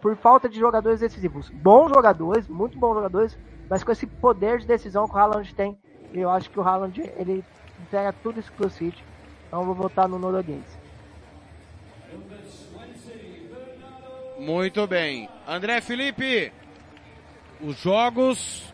por 0.00 0.14
falta 0.14 0.48
de 0.48 0.60
jogadores 0.60 1.00
decisivos. 1.00 1.50
Bons 1.50 1.88
jogadores, 1.88 2.46
muito 2.46 2.78
bons 2.78 2.94
jogadores, 2.94 3.36
mas 3.68 3.82
com 3.82 3.92
esse 3.92 4.06
poder 4.06 4.58
de 4.58 4.66
decisão 4.66 5.06
que 5.06 5.14
o 5.14 5.18
Haaland 5.18 5.54
tem, 5.54 5.76
eu 6.12 6.30
acho 6.30 6.50
que 6.50 6.58
o 6.58 6.62
Haaland 6.62 7.00
ele 7.16 7.44
entrega 7.80 8.12
tudo 8.12 8.40
isso 8.40 8.52
pro 8.52 8.70
City. 8.70 9.02
Então 9.46 9.60
eu 9.60 9.66
vou 9.66 9.74
votar 9.74 10.08
no 10.08 10.18
norueguês. 10.18 10.64
Muito 14.38 14.86
bem. 14.86 15.28
André 15.46 15.80
Felipe, 15.80 16.52
os 17.60 17.76
jogos 17.76 18.72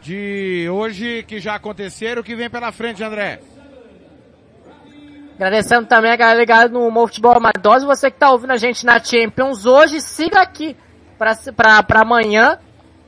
de 0.00 0.68
hoje 0.70 1.22
que 1.24 1.38
já 1.38 1.56
aconteceram, 1.56 2.22
o 2.22 2.24
que 2.24 2.34
vem 2.34 2.48
pela 2.48 2.72
frente, 2.72 3.02
André? 3.04 3.40
Agradecendo 5.34 5.86
também 5.86 6.10
a 6.10 6.16
galera 6.16 6.38
ligada 6.38 6.68
no 6.68 6.90
Mo 6.90 7.06
Futebol 7.06 7.36
Amadoso, 7.36 7.86
você 7.86 8.10
que 8.10 8.16
está 8.16 8.30
ouvindo 8.30 8.52
a 8.52 8.56
gente 8.56 8.84
na 8.84 9.02
Champions 9.02 9.64
hoje, 9.64 10.00
siga 10.00 10.40
aqui 10.40 10.76
para 11.18 12.00
amanhã 12.00 12.58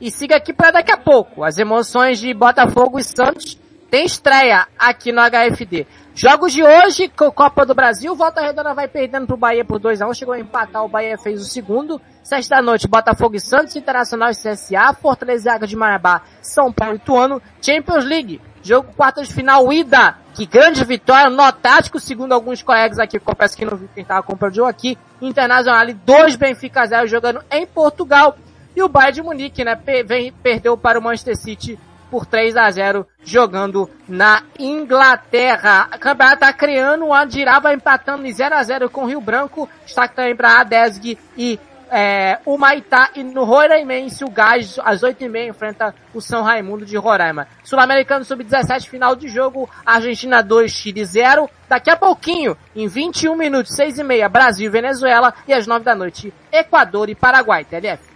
e 0.03 0.11
siga 0.11 0.35
aqui 0.35 0.51
para 0.51 0.71
daqui 0.71 0.91
a 0.91 0.97
pouco. 0.97 1.45
As 1.45 1.57
emoções 1.57 2.19
de 2.19 2.33
Botafogo 2.33 2.99
e 2.99 3.03
Santos 3.05 3.57
tem 3.89 4.05
estreia 4.05 4.67
aqui 4.77 5.13
no 5.13 5.21
HFD. 5.21 5.87
Jogos 6.13 6.51
de 6.51 6.61
hoje, 6.61 7.07
Copa 7.07 7.65
do 7.65 7.73
Brasil, 7.73 8.13
Volta 8.13 8.41
Redonda 8.41 8.73
vai 8.73 8.85
perdendo 8.85 9.25
pro 9.25 9.37
Bahia 9.37 9.63
por 9.63 9.79
2x1, 9.79 10.13
chegou 10.13 10.33
a 10.33 10.39
empatar, 10.39 10.83
o 10.83 10.89
Bahia 10.89 11.17
fez 11.17 11.39
o 11.41 11.45
segundo. 11.45 12.01
Sete 12.21 12.49
da 12.49 12.61
noite, 12.61 12.85
Botafogo 12.85 13.37
e 13.37 13.39
Santos, 13.39 13.77
Internacional 13.77 14.29
e 14.29 14.35
CSA, 14.35 14.93
Fortaleza 14.93 15.49
e 15.49 15.53
Água 15.53 15.67
de 15.67 15.75
Marabá, 15.77 16.23
São 16.41 16.71
Paulo 16.71 16.95
e 16.95 16.99
Tuano, 16.99 17.41
Champions 17.61 18.03
League, 18.03 18.41
jogo 18.61 18.91
quartas 18.97 19.29
de 19.29 19.33
final, 19.33 19.71
ida, 19.71 20.17
que 20.33 20.45
grande 20.45 20.83
vitória, 20.83 21.29
nó 21.29 21.49
tático, 21.53 21.97
segundo 21.97 22.33
alguns 22.33 22.61
colegas 22.61 22.99
aqui, 22.99 23.19
confesso 23.19 23.55
que 23.55 23.63
não 23.63 23.77
vi 23.77 23.89
quem 23.95 24.03
tava 24.03 24.23
comprando 24.23 24.51
o 24.51 24.55
jogo 24.55 24.69
aqui, 24.69 24.97
Internacional 25.21 25.87
e 25.87 25.93
2 25.93 26.35
Benfica 26.35 26.85
0 26.85 27.07
jogando 27.07 27.41
em 27.49 27.65
Portugal, 27.65 28.37
e 28.75 28.81
o 28.81 28.89
Bayern 28.89 29.13
de 29.13 29.21
Munique, 29.21 29.63
né, 29.63 29.77
vem, 30.05 30.31
perdeu 30.31 30.77
para 30.77 30.99
o 30.99 31.01
Manchester 31.01 31.37
City 31.37 31.79
por 32.13 32.27
3 32.27 32.55
a 32.55 32.69
0 32.69 33.07
jogando 33.23 33.89
na 34.07 34.43
Inglaterra. 34.59 35.87
A 35.89 35.97
campeonato 35.97 36.35
está 36.35 36.53
criando, 36.53 37.05
o 37.05 37.13
Andirava 37.13 37.73
empatando 37.73 38.27
em 38.27 38.31
0 38.31 38.53
a 38.53 38.61
0 38.61 38.89
com 38.89 39.03
o 39.03 39.07
Rio 39.07 39.19
Branco. 39.19 39.67
Está 39.83 40.07
também 40.07 40.35
para 40.35 40.59
a 40.59 40.63
Desg 40.63 41.17
e 41.35 41.59
é, 41.89 42.39
o 42.45 42.57
Maitá 42.57 43.09
e 43.15 43.23
no 43.23 43.43
Roraimensy 43.43 44.23
o 44.23 44.29
Gás 44.29 44.79
às 44.83 45.01
8h30 45.01 45.49
enfrenta 45.49 45.95
o 46.13 46.21
São 46.21 46.43
Raimundo 46.43 46.85
de 46.85 46.97
Roraima. 46.97 47.47
Sul-Americano 47.63 48.23
Sub-17 48.23 48.89
final 48.89 49.15
de 49.15 49.27
jogo, 49.27 49.69
Argentina 49.83 50.43
2, 50.43 50.71
Chile 50.71 51.03
0. 51.03 51.49
Daqui 51.67 51.89
a 51.89 51.95
pouquinho, 51.95 52.55
em 52.75 52.87
21 52.87 53.35
minutos, 53.35 53.75
6h30, 53.75 54.29
Brasil 54.29 54.67
e 54.67 54.69
Venezuela 54.69 55.33
e 55.47 55.53
às 55.53 55.65
9 55.65 55.83
da 55.83 55.95
noite, 55.95 56.31
Equador 56.51 57.09
e 57.09 57.15
Paraguai. 57.15 57.65
TLF. 57.65 58.12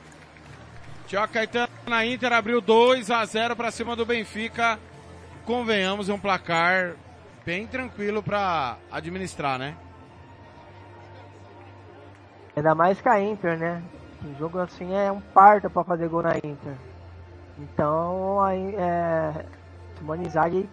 Tiago 1.08 1.32
Caetano 1.32 1.70
na 1.88 2.06
Inter 2.06 2.34
abriu 2.34 2.60
2 2.60 3.10
a 3.10 3.24
0 3.24 3.56
para 3.56 3.72
cima 3.72 3.96
do 3.96 4.06
Benfica. 4.06 4.78
Convenhamos, 5.46 6.10
é 6.10 6.14
um 6.14 6.20
placar 6.20 6.96
bem 7.46 7.66
tranquilo 7.66 8.22
para 8.22 8.76
administrar, 8.92 9.58
né? 9.58 9.74
Ainda 12.58 12.76
mais 12.76 13.00
que 13.00 13.08
a 13.08 13.22
Inter, 13.22 13.58
né? 13.58 13.82
Um 14.26 14.36
jogo 14.36 14.60
assim 14.60 14.94
é 14.94 15.10
um 15.10 15.22
parto 15.22 15.70
para 15.70 15.84
fazer 15.86 16.10
gol 16.10 16.24
na 16.24 16.36
Inter. 16.40 16.76
Então, 17.58 18.42
aí, 18.44 18.76
é, 18.76 19.46
Simone 19.98 20.28
Inzaghi 20.28 20.70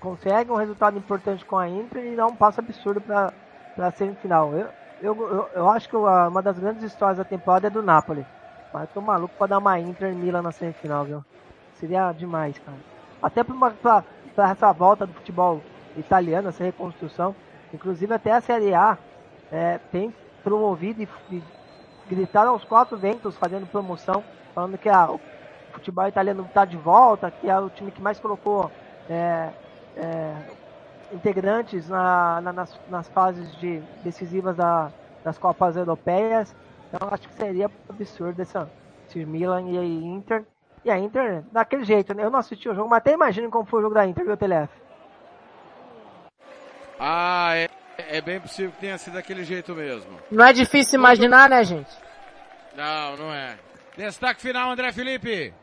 consegue 0.00 0.50
um 0.50 0.56
resultado 0.56 0.98
importante 0.98 1.44
com 1.44 1.56
a 1.56 1.68
Inter 1.68 2.04
e 2.04 2.16
dá 2.16 2.26
um 2.26 2.34
passo 2.34 2.58
absurdo 2.58 3.00
para 3.00 3.32
a 3.78 3.90
semifinal. 3.92 4.52
Eu, 4.54 4.68
eu, 5.00 5.48
eu 5.54 5.68
acho 5.70 5.88
que 5.88 5.96
uma 5.96 6.42
das 6.42 6.58
grandes 6.58 6.82
histórias 6.82 7.18
da 7.18 7.24
temporada 7.24 7.68
é 7.68 7.70
do 7.70 7.80
Napoli. 7.80 8.26
Mas 8.74 8.90
tô 8.90 9.00
maluco 9.00 9.32
pra 9.38 9.46
dar 9.46 9.58
uma 9.58 9.78
Inter 9.78 10.12
Milan 10.16 10.42
na 10.42 10.50
semifinal, 10.50 11.04
viu? 11.04 11.24
Seria 11.78 12.10
demais, 12.10 12.58
cara. 12.58 12.76
Até 13.22 13.44
pra, 13.44 13.54
uma, 13.54 13.70
pra, 13.70 14.04
pra 14.34 14.50
essa 14.50 14.72
volta 14.72 15.06
do 15.06 15.14
futebol 15.14 15.60
italiano, 15.96 16.48
essa 16.48 16.64
reconstrução. 16.64 17.36
Inclusive 17.72 18.12
até 18.12 18.32
a 18.32 18.40
Série 18.40 18.74
A 18.74 18.98
é, 19.52 19.78
tem 19.92 20.12
promovido 20.42 21.02
e, 21.02 21.08
e 21.30 21.42
gritaram 22.08 22.50
aos 22.50 22.64
quatro 22.64 22.98
ventos 22.98 23.36
fazendo 23.36 23.64
promoção, 23.68 24.24
falando 24.52 24.76
que 24.76 24.88
a, 24.88 25.08
o 25.08 25.20
futebol 25.72 26.08
italiano 26.08 26.44
está 26.44 26.64
de 26.64 26.76
volta, 26.76 27.30
que 27.30 27.48
é 27.48 27.56
o 27.56 27.70
time 27.70 27.92
que 27.92 28.02
mais 28.02 28.18
colocou 28.18 28.68
é, 29.08 29.52
é, 29.94 30.34
integrantes 31.12 31.88
na, 31.88 32.40
na, 32.40 32.52
nas, 32.52 32.80
nas 32.88 33.08
fases 33.10 33.54
de, 33.56 33.80
decisivas 34.02 34.56
da, 34.56 34.90
das 35.22 35.38
Copas 35.38 35.76
Europeias. 35.76 36.52
Então 36.88 37.08
acho 37.10 37.28
que 37.28 37.34
seria 37.34 37.70
absurdo 37.88 38.40
essa, 38.40 38.70
esse 39.08 39.24
Milan 39.24 39.70
e 39.70 39.78
a 39.78 39.84
Inter. 39.84 40.44
E 40.84 40.90
a 40.90 40.98
Inter, 40.98 41.42
daquele 41.50 41.84
jeito, 41.84 42.12
né? 42.14 42.24
Eu 42.24 42.30
não 42.30 42.38
assisti 42.38 42.68
o 42.68 42.74
jogo, 42.74 42.90
mas 42.90 42.98
até 42.98 43.12
imagino 43.12 43.50
como 43.50 43.64
foi 43.64 43.80
o 43.80 43.82
jogo 43.82 43.94
da 43.94 44.06
Inter, 44.06 44.24
viu, 44.24 44.36
TLF? 44.36 44.70
Ah, 46.98 47.52
é, 47.54 47.68
é 47.98 48.20
bem 48.20 48.40
possível 48.40 48.70
que 48.72 48.78
tenha 48.78 48.98
sido 48.98 49.14
daquele 49.14 49.44
jeito 49.44 49.74
mesmo. 49.74 50.18
Não 50.30 50.44
é 50.44 50.52
difícil 50.52 50.98
imaginar, 50.98 51.48
né, 51.48 51.64
gente? 51.64 51.90
Não, 52.76 53.16
não 53.16 53.32
é. 53.32 53.56
Destaque 53.96 54.40
final, 54.40 54.70
André 54.70 54.92
Felipe. 54.92 55.54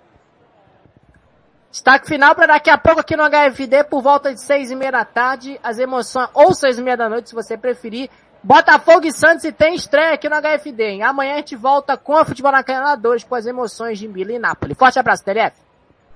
Destaque 1.69 2.07
final 2.07 2.36
para 2.36 2.47
daqui 2.47 2.69
a 2.69 2.77
pouco 2.77 2.99
aqui 2.99 3.15
no 3.15 3.23
HFD, 3.23 3.86
por 3.86 4.01
volta 4.01 4.34
de 4.34 4.41
seis 4.41 4.71
e 4.71 4.75
meia 4.75 4.91
da 4.91 5.05
tarde, 5.05 5.57
as 5.63 5.79
emoções, 5.79 6.29
ou 6.34 6.53
seis 6.53 6.77
e 6.77 6.81
meia 6.81 6.97
da 6.97 7.07
noite, 7.07 7.29
se 7.29 7.36
você 7.36 7.57
preferir, 7.57 8.10
Botafogo 8.43 9.06
e 9.06 9.13
Santos 9.13 9.45
e 9.45 9.51
tem 9.51 9.75
estreia 9.75 10.15
aqui 10.15 10.27
no 10.27 10.36
HFD, 10.36 10.84
hein? 10.84 11.04
Amanhã 11.04 11.34
a 11.34 11.38
gente 11.38 11.56
volta 11.56 11.95
com 11.95 12.17
a 12.17 12.25
Futebol 12.25 12.51
na 12.51 12.63
Canela 12.63 12.95
2 12.95 13.23
com 13.23 13.36
as 13.36 13.45
emoções 13.45 13.99
de 13.99 14.08
Milan 14.08 14.34
e 14.34 14.39
Nápoles. 14.39 14.75
Forte 14.75 14.97
abraço, 14.97 15.23
TLF. 15.23 15.56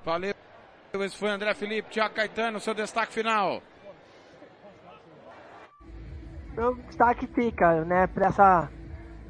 Valeu. 0.03 0.33
Esse 0.93 1.17
foi 1.17 1.29
André 1.29 1.53
Felipe, 1.53 1.91
Tiago 1.91 2.15
Caetano, 2.15 2.59
seu 2.59 2.73
destaque 2.73 3.13
final. 3.13 3.61
Meu 6.55 6.73
destaque 6.75 7.27
fica, 7.27 7.83
né, 7.83 8.07
para 8.07 8.27
essa, 8.27 8.69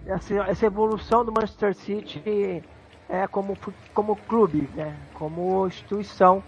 essa, 0.05 0.34
essa 0.47 0.65
evolução 0.65 1.25
do 1.25 1.34
Manchester 1.34 1.75
City 1.75 2.63
é, 3.10 3.27
como, 3.27 3.58
como 3.93 4.15
clube, 4.15 4.69
né, 4.75 4.95
como 5.15 5.67
instituição. 5.67 6.41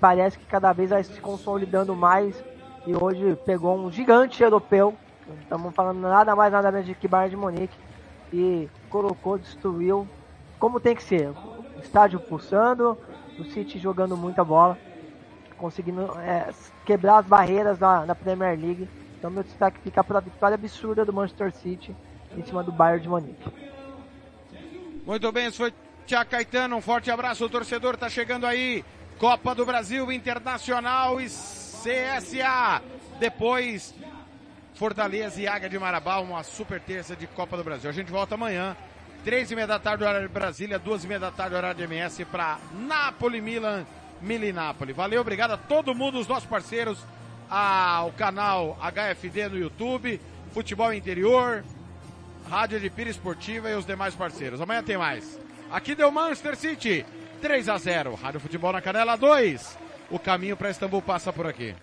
Parece 0.00 0.38
que 0.38 0.46
cada 0.46 0.72
vez 0.72 0.90
vai 0.90 1.04
se 1.04 1.20
consolidando 1.20 1.94
mais 1.94 2.42
e 2.86 2.96
hoje 2.96 3.36
pegou 3.44 3.76
um 3.76 3.92
gigante 3.92 4.42
europeu 4.42 4.96
Estamos 5.40 5.74
falando 5.74 6.00
nada 6.00 6.34
mais 6.36 6.52
nada 6.52 6.70
menos 6.70 6.86
de 6.86 6.94
que 6.94 7.08
Bayern 7.08 7.30
de 7.30 7.36
Munique 7.36 7.76
e 8.32 8.68
colocou, 8.88 9.38
destruiu 9.38 10.08
como 10.58 10.80
tem 10.80 10.94
que 10.94 11.02
ser. 11.02 11.28
O 11.28 11.80
estádio 11.80 12.20
pulsando, 12.20 12.98
o 13.38 13.44
City 13.44 13.78
jogando 13.78 14.16
muita 14.16 14.44
bola, 14.44 14.78
conseguindo 15.56 16.02
é, 16.20 16.52
quebrar 16.84 17.18
as 17.18 17.26
barreiras 17.26 17.78
da, 17.78 18.14
Premier 18.14 18.58
League. 18.58 18.88
Então 19.18 19.30
meu 19.30 19.42
destaque 19.42 19.80
fica 19.80 20.02
para 20.02 20.18
a 20.18 20.22
vitória 20.22 20.54
absurda 20.54 21.04
do 21.04 21.12
Manchester 21.12 21.52
City 21.52 21.94
em 22.36 22.44
cima 22.44 22.62
do 22.62 22.72
Bayern 22.72 23.02
de 23.02 23.08
Munique. 23.08 23.50
Muito 25.04 25.30
bem, 25.32 25.46
esse 25.46 25.56
foi 25.56 25.72
Tia 26.06 26.24
Caetano, 26.24 26.76
um 26.76 26.80
forte 26.80 27.10
abraço, 27.10 27.44
o 27.44 27.48
torcedor 27.48 27.96
tá 27.96 28.08
chegando 28.08 28.46
aí. 28.46 28.84
Copa 29.18 29.54
do 29.54 29.64
Brasil, 29.64 30.12
Internacional 30.12 31.18
e 31.20 31.24
CSA. 31.24 32.82
Depois, 33.18 33.94
Fortaleza 34.76 35.40
e 35.40 35.48
Águia 35.48 35.70
de 35.70 35.78
Marabá, 35.78 36.18
uma 36.18 36.42
super 36.42 36.80
terça 36.80 37.16
de 37.16 37.26
Copa 37.26 37.56
do 37.56 37.64
Brasil. 37.64 37.88
A 37.88 37.92
gente 37.92 38.12
volta 38.12 38.34
amanhã, 38.34 38.76
três 39.24 39.50
e 39.50 39.54
meia 39.54 39.66
da 39.66 39.78
tarde, 39.78 40.04
horário 40.04 40.28
de 40.28 40.32
Brasília, 40.32 40.78
duas 40.78 41.02
e 41.02 41.06
meia 41.08 41.18
da 41.18 41.30
tarde, 41.30 41.54
horário 41.54 41.76
de 41.76 41.82
MS, 41.82 42.26
para 42.26 42.58
Napoli, 42.72 43.40
Milan, 43.40 43.86
Milan 44.20 44.74
Valeu, 44.94 45.22
obrigado 45.22 45.52
a 45.52 45.56
todo 45.56 45.94
mundo, 45.94 46.18
os 46.18 46.28
nossos 46.28 46.48
parceiros, 46.48 46.98
ao 47.48 48.12
canal 48.12 48.78
HFD 48.80 49.48
no 49.48 49.58
YouTube, 49.58 50.20
Futebol 50.52 50.92
Interior, 50.92 51.64
Rádio 52.48 52.78
de 52.78 52.90
Pira 52.90 53.08
Esportiva 53.08 53.70
e 53.70 53.74
os 53.74 53.86
demais 53.86 54.14
parceiros. 54.14 54.60
Amanhã 54.60 54.82
tem 54.82 54.98
mais. 54.98 55.40
Aqui 55.70 55.94
deu 55.94 56.10
Manchester 56.10 56.54
City, 56.54 57.06
3 57.40 57.68
a 57.68 57.78
0. 57.78 58.14
Rádio 58.14 58.40
Futebol 58.40 58.72
na 58.72 58.82
Canela 58.82 59.16
2. 59.16 59.78
O 60.10 60.18
caminho 60.18 60.56
para 60.56 60.70
Istambul 60.70 61.02
passa 61.02 61.32
por 61.32 61.46
aqui. 61.46 61.74